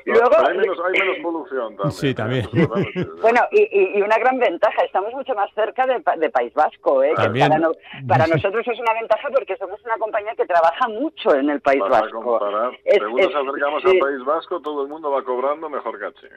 Luego, 0.05 0.47
hay, 0.47 0.57
menos, 0.57 0.77
hay 0.85 0.99
menos 0.99 1.17
polución 1.21 1.75
también. 1.75 1.91
Sí, 1.91 2.13
también. 2.13 2.47
bueno, 3.21 3.41
y, 3.51 3.97
y, 3.97 4.01
una 4.01 4.17
gran 4.17 4.37
ventaja, 4.39 4.83
estamos 4.83 5.13
mucho 5.13 5.33
más 5.35 5.49
cerca 5.53 5.85
de, 5.85 6.03
de 6.17 6.29
País 6.29 6.53
Vasco, 6.53 7.03
¿eh? 7.03 7.13
Que 7.15 7.39
para, 7.39 7.71
para, 8.07 8.27
nosotros 8.35 8.67
es 8.67 8.79
una 8.79 8.93
ventaja 8.93 9.29
porque 9.33 9.55
somos 9.57 9.79
una 9.85 9.97
compañía 9.97 10.33
que 10.35 10.45
trabaja 10.45 10.87
mucho 10.87 11.35
en 11.35 11.49
el 11.49 11.61
País 11.61 11.79
para 11.79 12.01
Vasco. 12.01 12.21
Comparar, 12.21 12.71
es, 12.83 12.95
según 12.95 13.21
nos 13.21 13.35
acercamos 13.35 13.85
al 13.85 13.97
País 13.97 14.25
Vasco, 14.25 14.61
todo 14.61 14.83
el 14.83 14.89
mundo 14.89 15.11
va 15.11 15.23
cobrando 15.23 15.69
mejor 15.69 15.99
caché. 15.99 16.29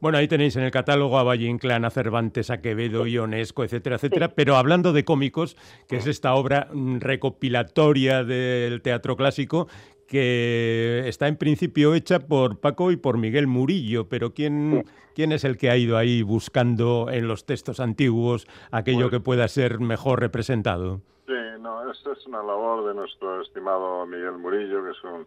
bueno, 0.00 0.18
ahí 0.18 0.28
tenéis 0.28 0.56
en 0.56 0.64
el 0.64 0.67
catálogo 0.70 1.18
a 1.18 1.22
Valle 1.22 1.46
Inclán, 1.46 1.84
a 1.84 1.90
Cervantes, 1.90 2.50
a 2.50 2.60
Quevedo, 2.60 3.06
Ionesco, 3.06 3.64
etcétera, 3.64 3.96
etcétera. 3.96 4.28
Pero 4.34 4.56
hablando 4.56 4.92
de 4.92 5.04
cómicos, 5.04 5.56
que 5.88 5.96
es 5.96 6.06
esta 6.06 6.34
obra 6.34 6.68
mm, 6.72 6.98
recopilatoria 6.98 8.24
del 8.24 8.82
teatro 8.82 9.16
clásico, 9.16 9.68
que 10.08 11.04
está 11.06 11.28
en 11.28 11.36
principio 11.36 11.94
hecha 11.94 12.18
por 12.20 12.58
Paco 12.58 12.90
y 12.90 12.96
por 12.96 13.18
Miguel 13.18 13.46
Murillo, 13.46 14.08
pero 14.08 14.32
¿quién, 14.32 14.84
¿quién 15.14 15.32
es 15.32 15.44
el 15.44 15.58
que 15.58 15.70
ha 15.70 15.76
ido 15.76 15.98
ahí 15.98 16.22
buscando 16.22 17.08
en 17.10 17.28
los 17.28 17.44
textos 17.44 17.78
antiguos 17.78 18.48
aquello 18.70 19.02
pues 19.02 19.10
que 19.10 19.20
pueda 19.20 19.46
ser 19.48 19.80
mejor 19.80 20.20
representado? 20.20 21.02
Sí, 21.26 21.34
no, 21.60 21.90
esto 21.92 22.12
es 22.12 22.26
una 22.26 22.42
labor 22.42 22.88
de 22.88 22.94
nuestro 22.94 23.42
estimado 23.42 24.06
Miguel 24.06 24.38
Murillo, 24.38 24.82
que 24.82 24.90
es 24.90 25.04
un 25.04 25.26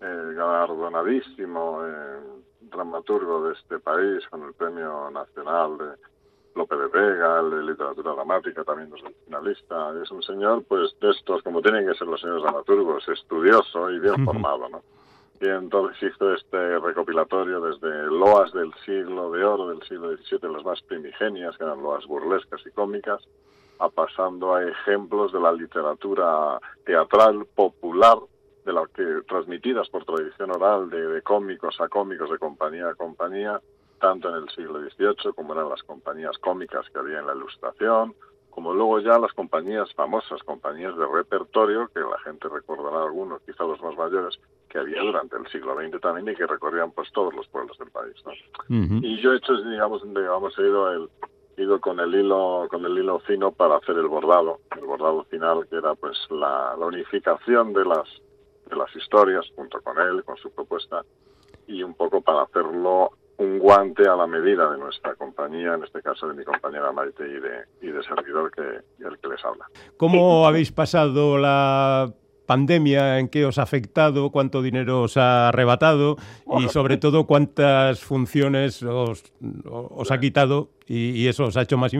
eh, 0.00 0.34
galardonadísimo 0.34 1.86
eh, 1.86 2.20
dramaturgo 2.70 3.48
de 3.48 3.54
este 3.54 3.78
país 3.78 4.26
con 4.28 4.42
el 4.44 4.54
Premio 4.54 5.10
Nacional 5.10 5.78
de 5.78 5.84
Lope 6.54 6.76
de 6.76 6.86
Vega, 6.86 7.40
el 7.40 7.50
de 7.50 7.62
Literatura 7.62 8.12
Dramática, 8.12 8.64
también 8.64 8.92
es 8.94 9.14
finalista. 9.24 9.92
Es 10.02 10.10
un 10.10 10.22
señor, 10.22 10.64
pues, 10.64 10.94
de 11.00 11.10
estos, 11.10 11.42
como 11.42 11.62
tienen 11.62 11.86
que 11.86 11.94
ser 11.94 12.08
los 12.08 12.20
señores 12.20 12.42
dramaturgos, 12.42 13.08
estudioso 13.08 13.90
y 13.90 13.98
bien 13.98 14.24
formado, 14.24 14.68
¿no? 14.68 14.82
Y 15.40 15.48
entonces 15.48 16.12
hizo 16.12 16.34
este 16.34 16.78
recopilatorio 16.80 17.60
desde 17.60 18.06
loas 18.08 18.52
del 18.52 18.74
siglo 18.84 19.30
de 19.30 19.42
oro, 19.42 19.68
del 19.68 19.82
siglo 19.84 20.14
XVII, 20.14 20.52
las 20.52 20.64
más 20.64 20.82
primigenias, 20.82 21.56
que 21.56 21.64
eran 21.64 21.82
loas 21.82 22.06
burlescas 22.06 22.60
y 22.66 22.70
cómicas, 22.72 23.26
a 23.78 23.88
pasando 23.88 24.54
a 24.54 24.64
ejemplos 24.64 25.32
de 25.32 25.40
la 25.40 25.52
literatura 25.52 26.58
teatral 26.84 27.46
popular 27.54 28.18
de 28.64 28.72
las 28.72 28.88
que 28.90 29.04
transmitidas 29.28 29.88
por 29.88 30.04
tradición 30.04 30.50
oral 30.50 30.90
de, 30.90 31.22
cómicos 31.22 31.80
a 31.80 31.88
cómicos, 31.88 32.30
de 32.30 32.38
compañía 32.38 32.88
a 32.88 32.94
compañía, 32.94 33.60
tanto 34.00 34.28
en 34.28 34.42
el 34.42 34.48
siglo 34.50 34.80
XVIII 34.80 35.32
como 35.34 35.54
eran 35.54 35.68
las 35.68 35.82
compañías 35.82 36.36
cómicas 36.38 36.86
que 36.90 36.98
había 36.98 37.20
en 37.20 37.26
la 37.26 37.34
Ilustración, 37.34 38.14
como 38.50 38.74
luego 38.74 38.98
ya 39.00 39.18
las 39.18 39.32
compañías 39.32 39.92
famosas, 39.94 40.42
compañías 40.42 40.96
de 40.96 41.06
repertorio, 41.06 41.88
que 41.94 42.00
la 42.00 42.18
gente 42.24 42.48
recordará 42.48 43.04
algunos, 43.04 43.40
quizá 43.42 43.64
los 43.64 43.80
más 43.80 43.96
mayores, 43.96 44.38
que 44.68 44.78
había 44.78 45.00
durante 45.02 45.36
el 45.36 45.46
siglo 45.48 45.74
XX 45.74 46.00
también 46.00 46.28
y 46.28 46.36
que 46.36 46.46
recorrían 46.46 46.90
pues 46.92 47.10
todos 47.12 47.32
los 47.34 47.46
pueblos 47.48 47.78
del 47.78 47.90
país. 47.90 48.14
¿no? 48.24 48.32
Y 49.02 49.20
yo 49.20 49.32
he 49.32 49.36
hecho, 49.36 49.54
digamos, 49.62 50.02
digamos, 50.02 50.58
he 50.58 50.62
ido, 50.62 50.92
el, 50.92 51.08
ido 51.56 51.80
con 51.80 52.00
el 52.00 52.14
hilo 52.14 52.66
con 52.70 52.84
el 52.84 52.98
hilo 52.98 53.20
fino 53.20 53.52
para 53.52 53.76
hacer 53.76 53.96
el 53.96 54.08
bordado, 54.08 54.60
el 54.76 54.84
bordado 54.84 55.24
final, 55.24 55.66
que 55.68 55.76
era 55.76 55.94
pues 55.94 56.18
la 56.30 56.74
unificación 56.76 57.72
de 57.72 57.84
las 57.84 58.08
de 58.70 58.76
las 58.76 58.94
historias 58.94 59.44
junto 59.54 59.80
con 59.80 59.98
él, 59.98 60.24
con 60.24 60.36
su 60.36 60.50
propuesta, 60.50 61.02
y 61.66 61.82
un 61.82 61.94
poco 61.94 62.20
para 62.20 62.42
hacerlo 62.42 63.10
un 63.38 63.58
guante 63.58 64.06
a 64.06 64.16
la 64.16 64.26
medida 64.26 64.70
de 64.70 64.78
nuestra 64.78 65.14
compañía, 65.14 65.74
en 65.74 65.84
este 65.84 66.02
caso 66.02 66.28
de 66.28 66.34
mi 66.34 66.44
compañera 66.44 66.92
Maite 66.92 67.24
y 67.24 67.40
de, 67.40 67.88
y 67.88 67.90
de 67.90 68.02
servidor 68.02 68.50
que, 68.50 68.60
el 68.60 69.18
que 69.18 69.28
les 69.28 69.44
habla. 69.44 69.66
¿Cómo 69.96 70.46
habéis 70.46 70.72
pasado 70.72 71.38
la 71.38 72.12
pandemia, 72.44 73.18
en 73.18 73.28
qué 73.28 73.46
os 73.46 73.58
ha 73.58 73.62
afectado, 73.62 74.30
cuánto 74.30 74.60
dinero 74.60 75.02
os 75.02 75.16
ha 75.16 75.48
arrebatado 75.48 76.16
y 76.58 76.68
sobre 76.68 76.96
todo 76.96 77.24
cuántas 77.24 78.00
funciones 78.00 78.82
os, 78.82 79.22
os 79.70 80.10
ha 80.10 80.18
quitado 80.18 80.70
y, 80.84 81.10
y, 81.10 81.28
eso 81.28 81.44
os 81.44 81.56
ha 81.56 81.62
hecho 81.62 81.78
más, 81.78 81.92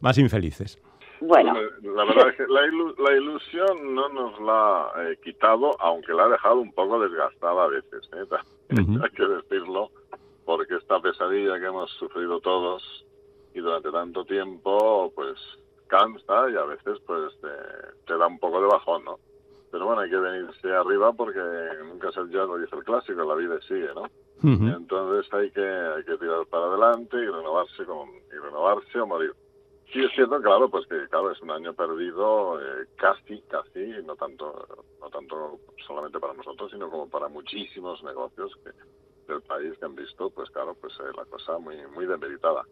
más 0.00 0.16
infelices. 0.16 0.80
Bueno. 1.20 1.54
La 1.82 2.04
verdad 2.04 2.28
es 2.28 2.36
que 2.36 2.46
la, 2.46 3.16
ilusión 3.16 3.94
no 3.94 4.08
nos 4.08 4.40
la 4.40 4.90
ha 4.94 5.10
eh, 5.10 5.18
quitado, 5.22 5.80
aunque 5.80 6.12
la 6.12 6.24
ha 6.24 6.28
dejado 6.28 6.56
un 6.56 6.72
poco 6.72 7.00
desgastada 7.00 7.64
a 7.64 7.68
veces, 7.68 8.08
¿eh? 8.14 8.26
hay 9.02 9.10
que 9.10 9.26
decirlo, 9.26 9.90
porque 10.44 10.76
esta 10.76 11.00
pesadilla 11.00 11.58
que 11.58 11.66
hemos 11.66 11.90
sufrido 11.92 12.40
todos 12.40 13.06
y 13.54 13.60
durante 13.60 13.90
tanto 13.90 14.24
tiempo, 14.24 15.12
pues 15.14 15.36
cansa 15.88 16.50
y 16.50 16.56
a 16.56 16.64
veces 16.64 16.98
pues 17.06 17.32
te, 18.06 18.16
da 18.16 18.26
un 18.26 18.38
poco 18.38 18.60
de 18.60 18.68
bajón, 18.68 19.04
¿no? 19.04 19.18
Pero 19.70 19.86
bueno, 19.86 20.02
hay 20.02 20.10
que 20.10 20.16
venirse 20.16 20.70
arriba 20.70 21.12
porque 21.12 21.40
nunca 21.84 22.10
es 22.10 22.16
el 22.16 22.30
ya 22.30 22.44
lo 22.44 22.58
dice 22.58 22.76
el 22.76 22.84
clásico, 22.84 23.24
la 23.24 23.34
vida 23.34 23.58
sigue, 23.66 23.88
¿no? 23.94 24.08
Entonces 24.42 25.32
hay 25.34 25.50
que, 25.50 25.66
hay 25.66 26.04
que 26.04 26.16
tirar 26.16 26.46
para 26.46 26.66
adelante 26.66 27.16
y 27.16 27.26
renovarse, 27.26 27.84
con, 27.84 28.08
y 28.08 28.38
renovarse 28.40 29.00
o 29.00 29.06
morir. 29.06 29.32
Sí, 29.92 30.04
es 30.04 30.12
cierto, 30.12 30.40
claro, 30.42 30.68
pues 30.68 30.86
que 30.86 31.08
claro, 31.08 31.30
es 31.30 31.40
un 31.40 31.50
año 31.50 31.72
perdido 31.72 32.60
eh, 32.60 32.86
casi, 32.96 33.40
casi, 33.48 33.86
no 34.04 34.16
tanto, 34.16 34.84
no 35.00 35.08
tanto 35.08 35.60
solamente 35.86 36.20
para 36.20 36.34
nosotros, 36.34 36.70
sino 36.70 36.90
como 36.90 37.08
para 37.08 37.28
muchísimos 37.28 38.02
negocios 38.02 38.52
que, 38.62 38.70
del 39.32 39.40
país 39.42 39.78
que 39.78 39.86
han 39.86 39.94
visto, 39.94 40.28
pues 40.28 40.50
claro, 40.50 40.74
pues 40.74 40.92
eh, 41.00 41.12
la 41.16 41.24
cosa 41.24 41.58
muy, 41.58 41.76
muy 41.94 42.04
demeritada. 42.04 42.64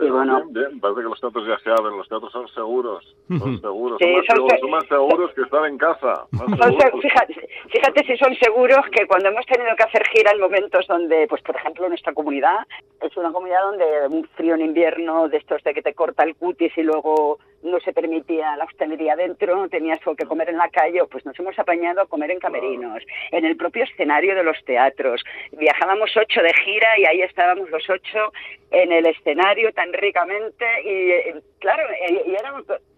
Y 0.00 0.08
bueno. 0.10 0.42
Bien, 0.46 0.52
bien, 0.70 0.80
parece 0.80 1.02
que 1.02 1.08
los 1.08 1.20
teatros 1.20 1.46
ya 1.46 1.58
se 1.58 1.70
abren, 1.70 1.96
los 1.96 2.08
teatros 2.08 2.32
son 2.32 2.48
seguros, 2.48 3.16
son 3.38 3.60
seguros, 3.60 3.98
Sí, 4.00 4.06
son, 4.06 4.16
más 4.16 4.26
son 4.26 4.34
seguros 4.36 4.50
se- 4.54 4.60
son 4.60 4.70
más 4.70 4.84
seguros 4.88 5.30
que 5.34 5.42
estar 5.42 5.66
en 5.66 5.78
casa. 5.78 6.26
Son 6.36 7.00
fíjate, 7.00 7.48
fíjate 7.70 8.04
si 8.06 8.16
son 8.16 8.34
seguros 8.36 8.80
que 8.90 9.06
cuando 9.06 9.28
hemos 9.28 9.46
tenido 9.46 9.70
que 9.76 9.82
hacer 9.84 10.02
gira 10.12 10.32
en 10.32 10.40
momentos 10.40 10.86
donde, 10.88 11.26
pues 11.28 11.42
por 11.42 11.54
ejemplo, 11.56 11.88
nuestra 11.88 12.12
comunidad 12.12 12.58
es 13.00 13.16
una 13.16 13.30
comunidad 13.32 13.62
donde 13.62 13.84
un 14.10 14.24
frío 14.36 14.54
en 14.56 14.62
invierno, 14.62 15.28
de 15.28 15.36
estos 15.36 15.62
de 15.62 15.72
que 15.74 15.82
te 15.82 15.94
corta 15.94 16.24
el 16.24 16.34
cutis 16.34 16.76
y 16.76 16.82
luego 16.82 17.38
no 17.64 17.80
se 17.80 17.92
permitía 17.92 18.56
la 18.56 18.64
hostelería 18.64 19.16
dentro, 19.16 19.68
tenías 19.68 19.98
que 19.98 20.26
comer 20.26 20.50
en 20.50 20.58
la 20.58 20.68
calle, 20.68 21.02
pues 21.10 21.24
nos 21.26 21.38
hemos 21.40 21.58
apañado 21.58 22.02
a 22.02 22.06
comer 22.06 22.30
en 22.30 22.38
camerinos, 22.38 23.02
en 23.32 23.44
el 23.44 23.56
propio 23.56 23.84
escenario 23.84 24.34
de 24.36 24.44
los 24.44 24.62
teatros. 24.64 25.24
Viajábamos 25.52 26.16
ocho 26.16 26.40
de 26.42 26.52
gira 26.64 26.98
y 26.98 27.06
ahí 27.06 27.22
estábamos 27.22 27.68
los 27.70 27.88
ocho 27.90 28.32
en 28.70 28.92
el 28.92 29.06
escenario 29.06 29.72
tan 29.72 29.92
ricamente 29.92 30.64
y 30.84 31.10
eh, 31.10 31.34
claro, 31.58 31.82
eh, 32.08 32.22
y 32.26 32.30
era, 32.34 32.52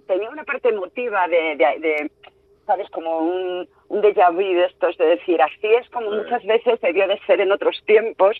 tenía 0.06 0.28
una 0.30 0.44
parte 0.44 0.68
emotiva 0.68 1.26
de- 1.28 1.56
de- 1.56 1.78
de 1.80 2.10
¿sabes? 2.66 2.90
Como 2.90 3.18
un, 3.18 3.68
un 3.88 4.02
déjà 4.02 4.28
vu 4.32 4.40
de 4.42 4.64
estos, 4.66 4.98
de 4.98 5.06
decir, 5.06 5.40
así 5.40 5.68
es 5.80 5.88
como 5.90 6.10
muchas 6.10 6.44
veces 6.44 6.80
debió 6.80 7.06
de 7.06 7.16
ser 7.24 7.40
en 7.40 7.52
otros 7.52 7.80
tiempos, 7.86 8.36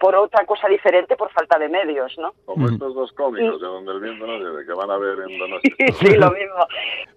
por 0.00 0.14
otra 0.16 0.44
cosa 0.46 0.68
diferente, 0.68 1.16
por 1.16 1.30
falta 1.30 1.58
de 1.58 1.68
medios, 1.68 2.12
¿no? 2.18 2.32
Como 2.44 2.66
Mm. 2.66 2.72
estos 2.72 2.94
dos 2.94 3.12
cómicos 3.12 3.60
de 3.60 3.66
donde 3.66 3.92
el 3.92 4.00
viento 4.00 4.26
no 4.26 4.36
llueve, 4.38 4.64
que 4.66 4.72
van 4.72 4.90
a 4.90 4.96
ver 4.96 5.18
en 5.28 5.38
Donostia. 5.38 5.74
sí, 6.00 6.16
lo 6.16 6.30
mismo. 6.32 6.66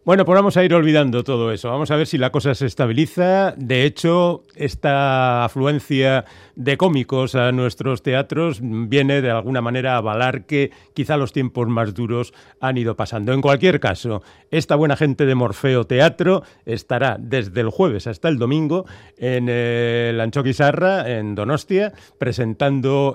Bueno, 0.03 0.23
pues 0.25 0.35
vamos 0.37 0.55
a 0.57 0.63
ir 0.63 0.73
olvidando 0.73 1.23
todo 1.23 1.51
eso. 1.51 1.69
Vamos 1.69 1.91
a 1.91 1.95
ver 1.95 2.07
si 2.07 2.17
la 2.17 2.29
cosa 2.31 2.53
se 2.55 2.65
estabiliza. 2.65 3.53
De 3.57 3.83
hecho, 3.83 4.43
esta 4.55 5.43
afluencia 5.45 6.25
de 6.55 6.77
cómicos 6.77 7.35
a 7.35 7.51
nuestros 7.51 8.01
teatros 8.03 8.59
viene 8.61 9.21
de 9.21 9.31
alguna 9.31 9.61
manera 9.61 9.93
a 9.93 9.97
avalar 9.97 10.45
que 10.45 10.71
quizá 10.93 11.17
los 11.17 11.33
tiempos 11.33 11.67
más 11.67 11.93
duros 11.93 12.33
han 12.61 12.77
ido 12.77 12.95
pasando. 12.95 13.33
En 13.33 13.41
cualquier 13.41 13.79
caso, 13.79 14.21
esta 14.51 14.75
buena 14.75 14.95
gente 14.95 15.25
de 15.25 15.35
Morfeo 15.35 15.83
Teatro 15.85 16.43
estará 16.65 17.17
desde 17.19 17.61
el 17.61 17.69
jueves 17.69 18.07
hasta 18.07 18.27
el 18.29 18.37
domingo 18.37 18.85
en 19.17 19.49
el 19.49 20.19
Anchoqui 20.19 20.53
Sarra, 20.53 21.09
en 21.09 21.35
Donostia, 21.35 21.91
presentando 22.17 22.56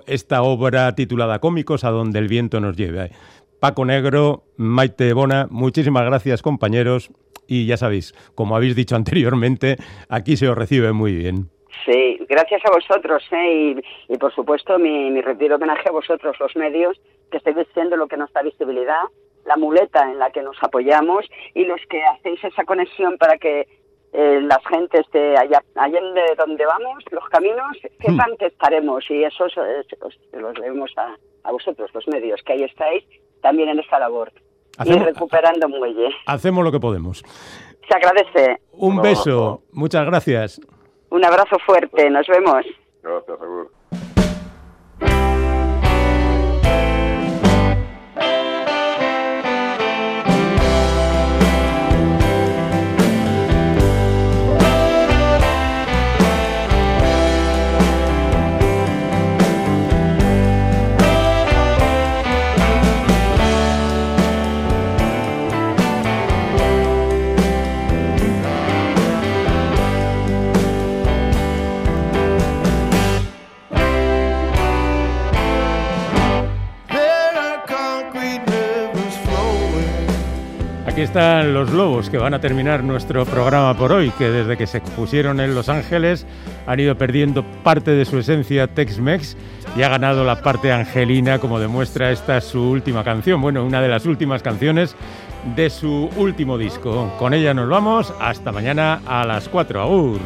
esta 0.07 0.43
obra 0.43 0.95
titulada 0.95 1.39
Cómicos 1.41 1.85
a 1.85 1.91
donde 1.91 2.19
el 2.19 2.29
viento 2.29 2.61
nos 2.61 2.77
lleve. 2.77 3.11
Paco 3.61 3.85
Negro, 3.85 4.45
Maite 4.57 5.13
Bona, 5.13 5.47
muchísimas 5.51 6.05
gracias 6.05 6.43
compañeros 6.43 7.11
y 7.47 7.67
ya 7.67 7.77
sabéis, 7.77 8.13
como 8.35 8.57
habéis 8.57 8.77
dicho 8.77 8.97
anteriormente, 9.03 9.77
aquí 10.09 10.37
se 10.37 10.49
os 10.49 10.57
recibe 10.57 10.93
muy 10.93 11.15
bien. 11.15 11.51
Sí, 11.85 12.19
gracias 12.29 12.63
a 12.65 12.71
vosotros, 12.71 13.23
¿eh? 13.33 13.75
y, 14.09 14.17
por 14.19 14.33
supuesto 14.35 14.79
mi, 14.79 15.11
mi 15.11 15.21
retiro 15.21 15.57
homenaje 15.57 15.89
a 15.89 15.93
vosotros, 15.93 16.37
los 16.39 16.55
medios, 16.55 17.01
que 17.31 17.39
estáis 17.39 17.57
siendo 17.75 17.97
lo 17.97 18.07
que 18.07 18.17
nos 18.17 18.33
da 18.33 18.43
visibilidad, 18.43 19.03
la 19.45 19.57
muleta 19.57 20.11
en 20.11 20.19
la 20.19 20.31
que 20.31 20.43
nos 20.43 20.57
apoyamos 20.63 21.25
y 21.55 21.65
los 21.65 21.81
que 21.89 22.03
hacéis 22.05 22.45
esa 22.45 22.65
conexión 22.65 23.19
para 23.19 23.39
que 23.39 23.67
eh, 24.13 24.41
las 24.43 24.59
gentes 24.69 25.07
de 25.13 25.37
allá, 25.37 25.63
allá 25.75 26.01
de 26.01 26.35
donde 26.37 26.65
vamos, 26.67 27.03
los 27.11 27.25
caminos, 27.31 27.77
sepan 28.01 28.37
que 28.39 28.47
estaremos 28.47 29.05
y 29.11 29.25
eso 29.25 29.45
os, 29.45 29.57
os- 29.57 29.87
os- 30.03 30.19
los 30.33 30.55
debemos 30.55 30.91
a, 30.99 31.17
a 31.45 31.53
vosotros, 31.53 31.91
los 31.95 32.07
medios, 32.09 32.41
que 32.43 32.53
ahí 32.53 32.63
estáis 32.65 33.05
también 33.41 33.69
en 33.71 33.79
esta 33.81 33.99
labor. 33.99 34.31
Hacemos- 34.79 35.03
Y 35.03 35.05
recuperando 35.05 35.69
muelle. 35.69 36.09
Hacemos 36.27 36.65
lo 36.65 36.73
que 36.73 36.81
podemos. 36.81 37.23
Se 37.89 37.95
agradece. 37.97 38.61
Un 38.73 39.03
beso, 39.03 39.63
muchas 39.73 40.07
gracias. 40.07 40.61
Un 41.11 41.25
abrazo 41.25 41.59
fuerte. 41.67 42.09
Nos 42.09 42.27
vemos. 42.27 42.65
Gracias, 43.03 43.39
seguro. 43.39 43.71
Están 81.13 81.53
los 81.53 81.71
lobos 81.71 82.09
que 82.09 82.17
van 82.17 82.33
a 82.33 82.41
terminar 82.41 82.83
nuestro 82.83 83.27
programa 83.27 83.77
por 83.77 83.93
hoy, 83.93 84.09
que 84.17 84.31
desde 84.31 84.57
que 84.57 84.67
se 84.67 84.81
pusieron 84.81 85.41
en 85.41 85.55
Los 85.55 85.69
Ángeles 85.69 86.27
han 86.67 86.81
ido 86.81 86.97
perdiendo 86.97 87.45
parte 87.63 87.91
de 87.91 88.07
su 88.07 88.17
esencia 88.17 88.67
Tex-Mex 88.67 89.37
y 89.77 89.83
ha 89.83 89.91
ganado 89.91 90.25
la 90.25 90.41
parte 90.41 90.73
angelina, 90.73 91.39
como 91.39 91.61
demuestra 91.61 92.13
esta 92.13 92.41
su 92.41 92.63
última 92.63 93.05
canción, 93.05 93.43
bueno, 93.43 93.63
una 93.63 93.83
de 93.83 93.89
las 93.89 94.07
últimas 94.07 94.43
canciones 94.43 94.97
de 95.55 95.69
su 95.69 96.09
último 96.17 96.57
disco. 96.57 97.13
Con 97.19 97.35
ella 97.35 97.53
nos 97.53 97.69
vamos, 97.69 98.15
hasta 98.19 98.51
mañana 98.51 99.03
a 99.05 99.27
las 99.27 99.51
4. 99.51 99.83
Agur. 99.83 100.21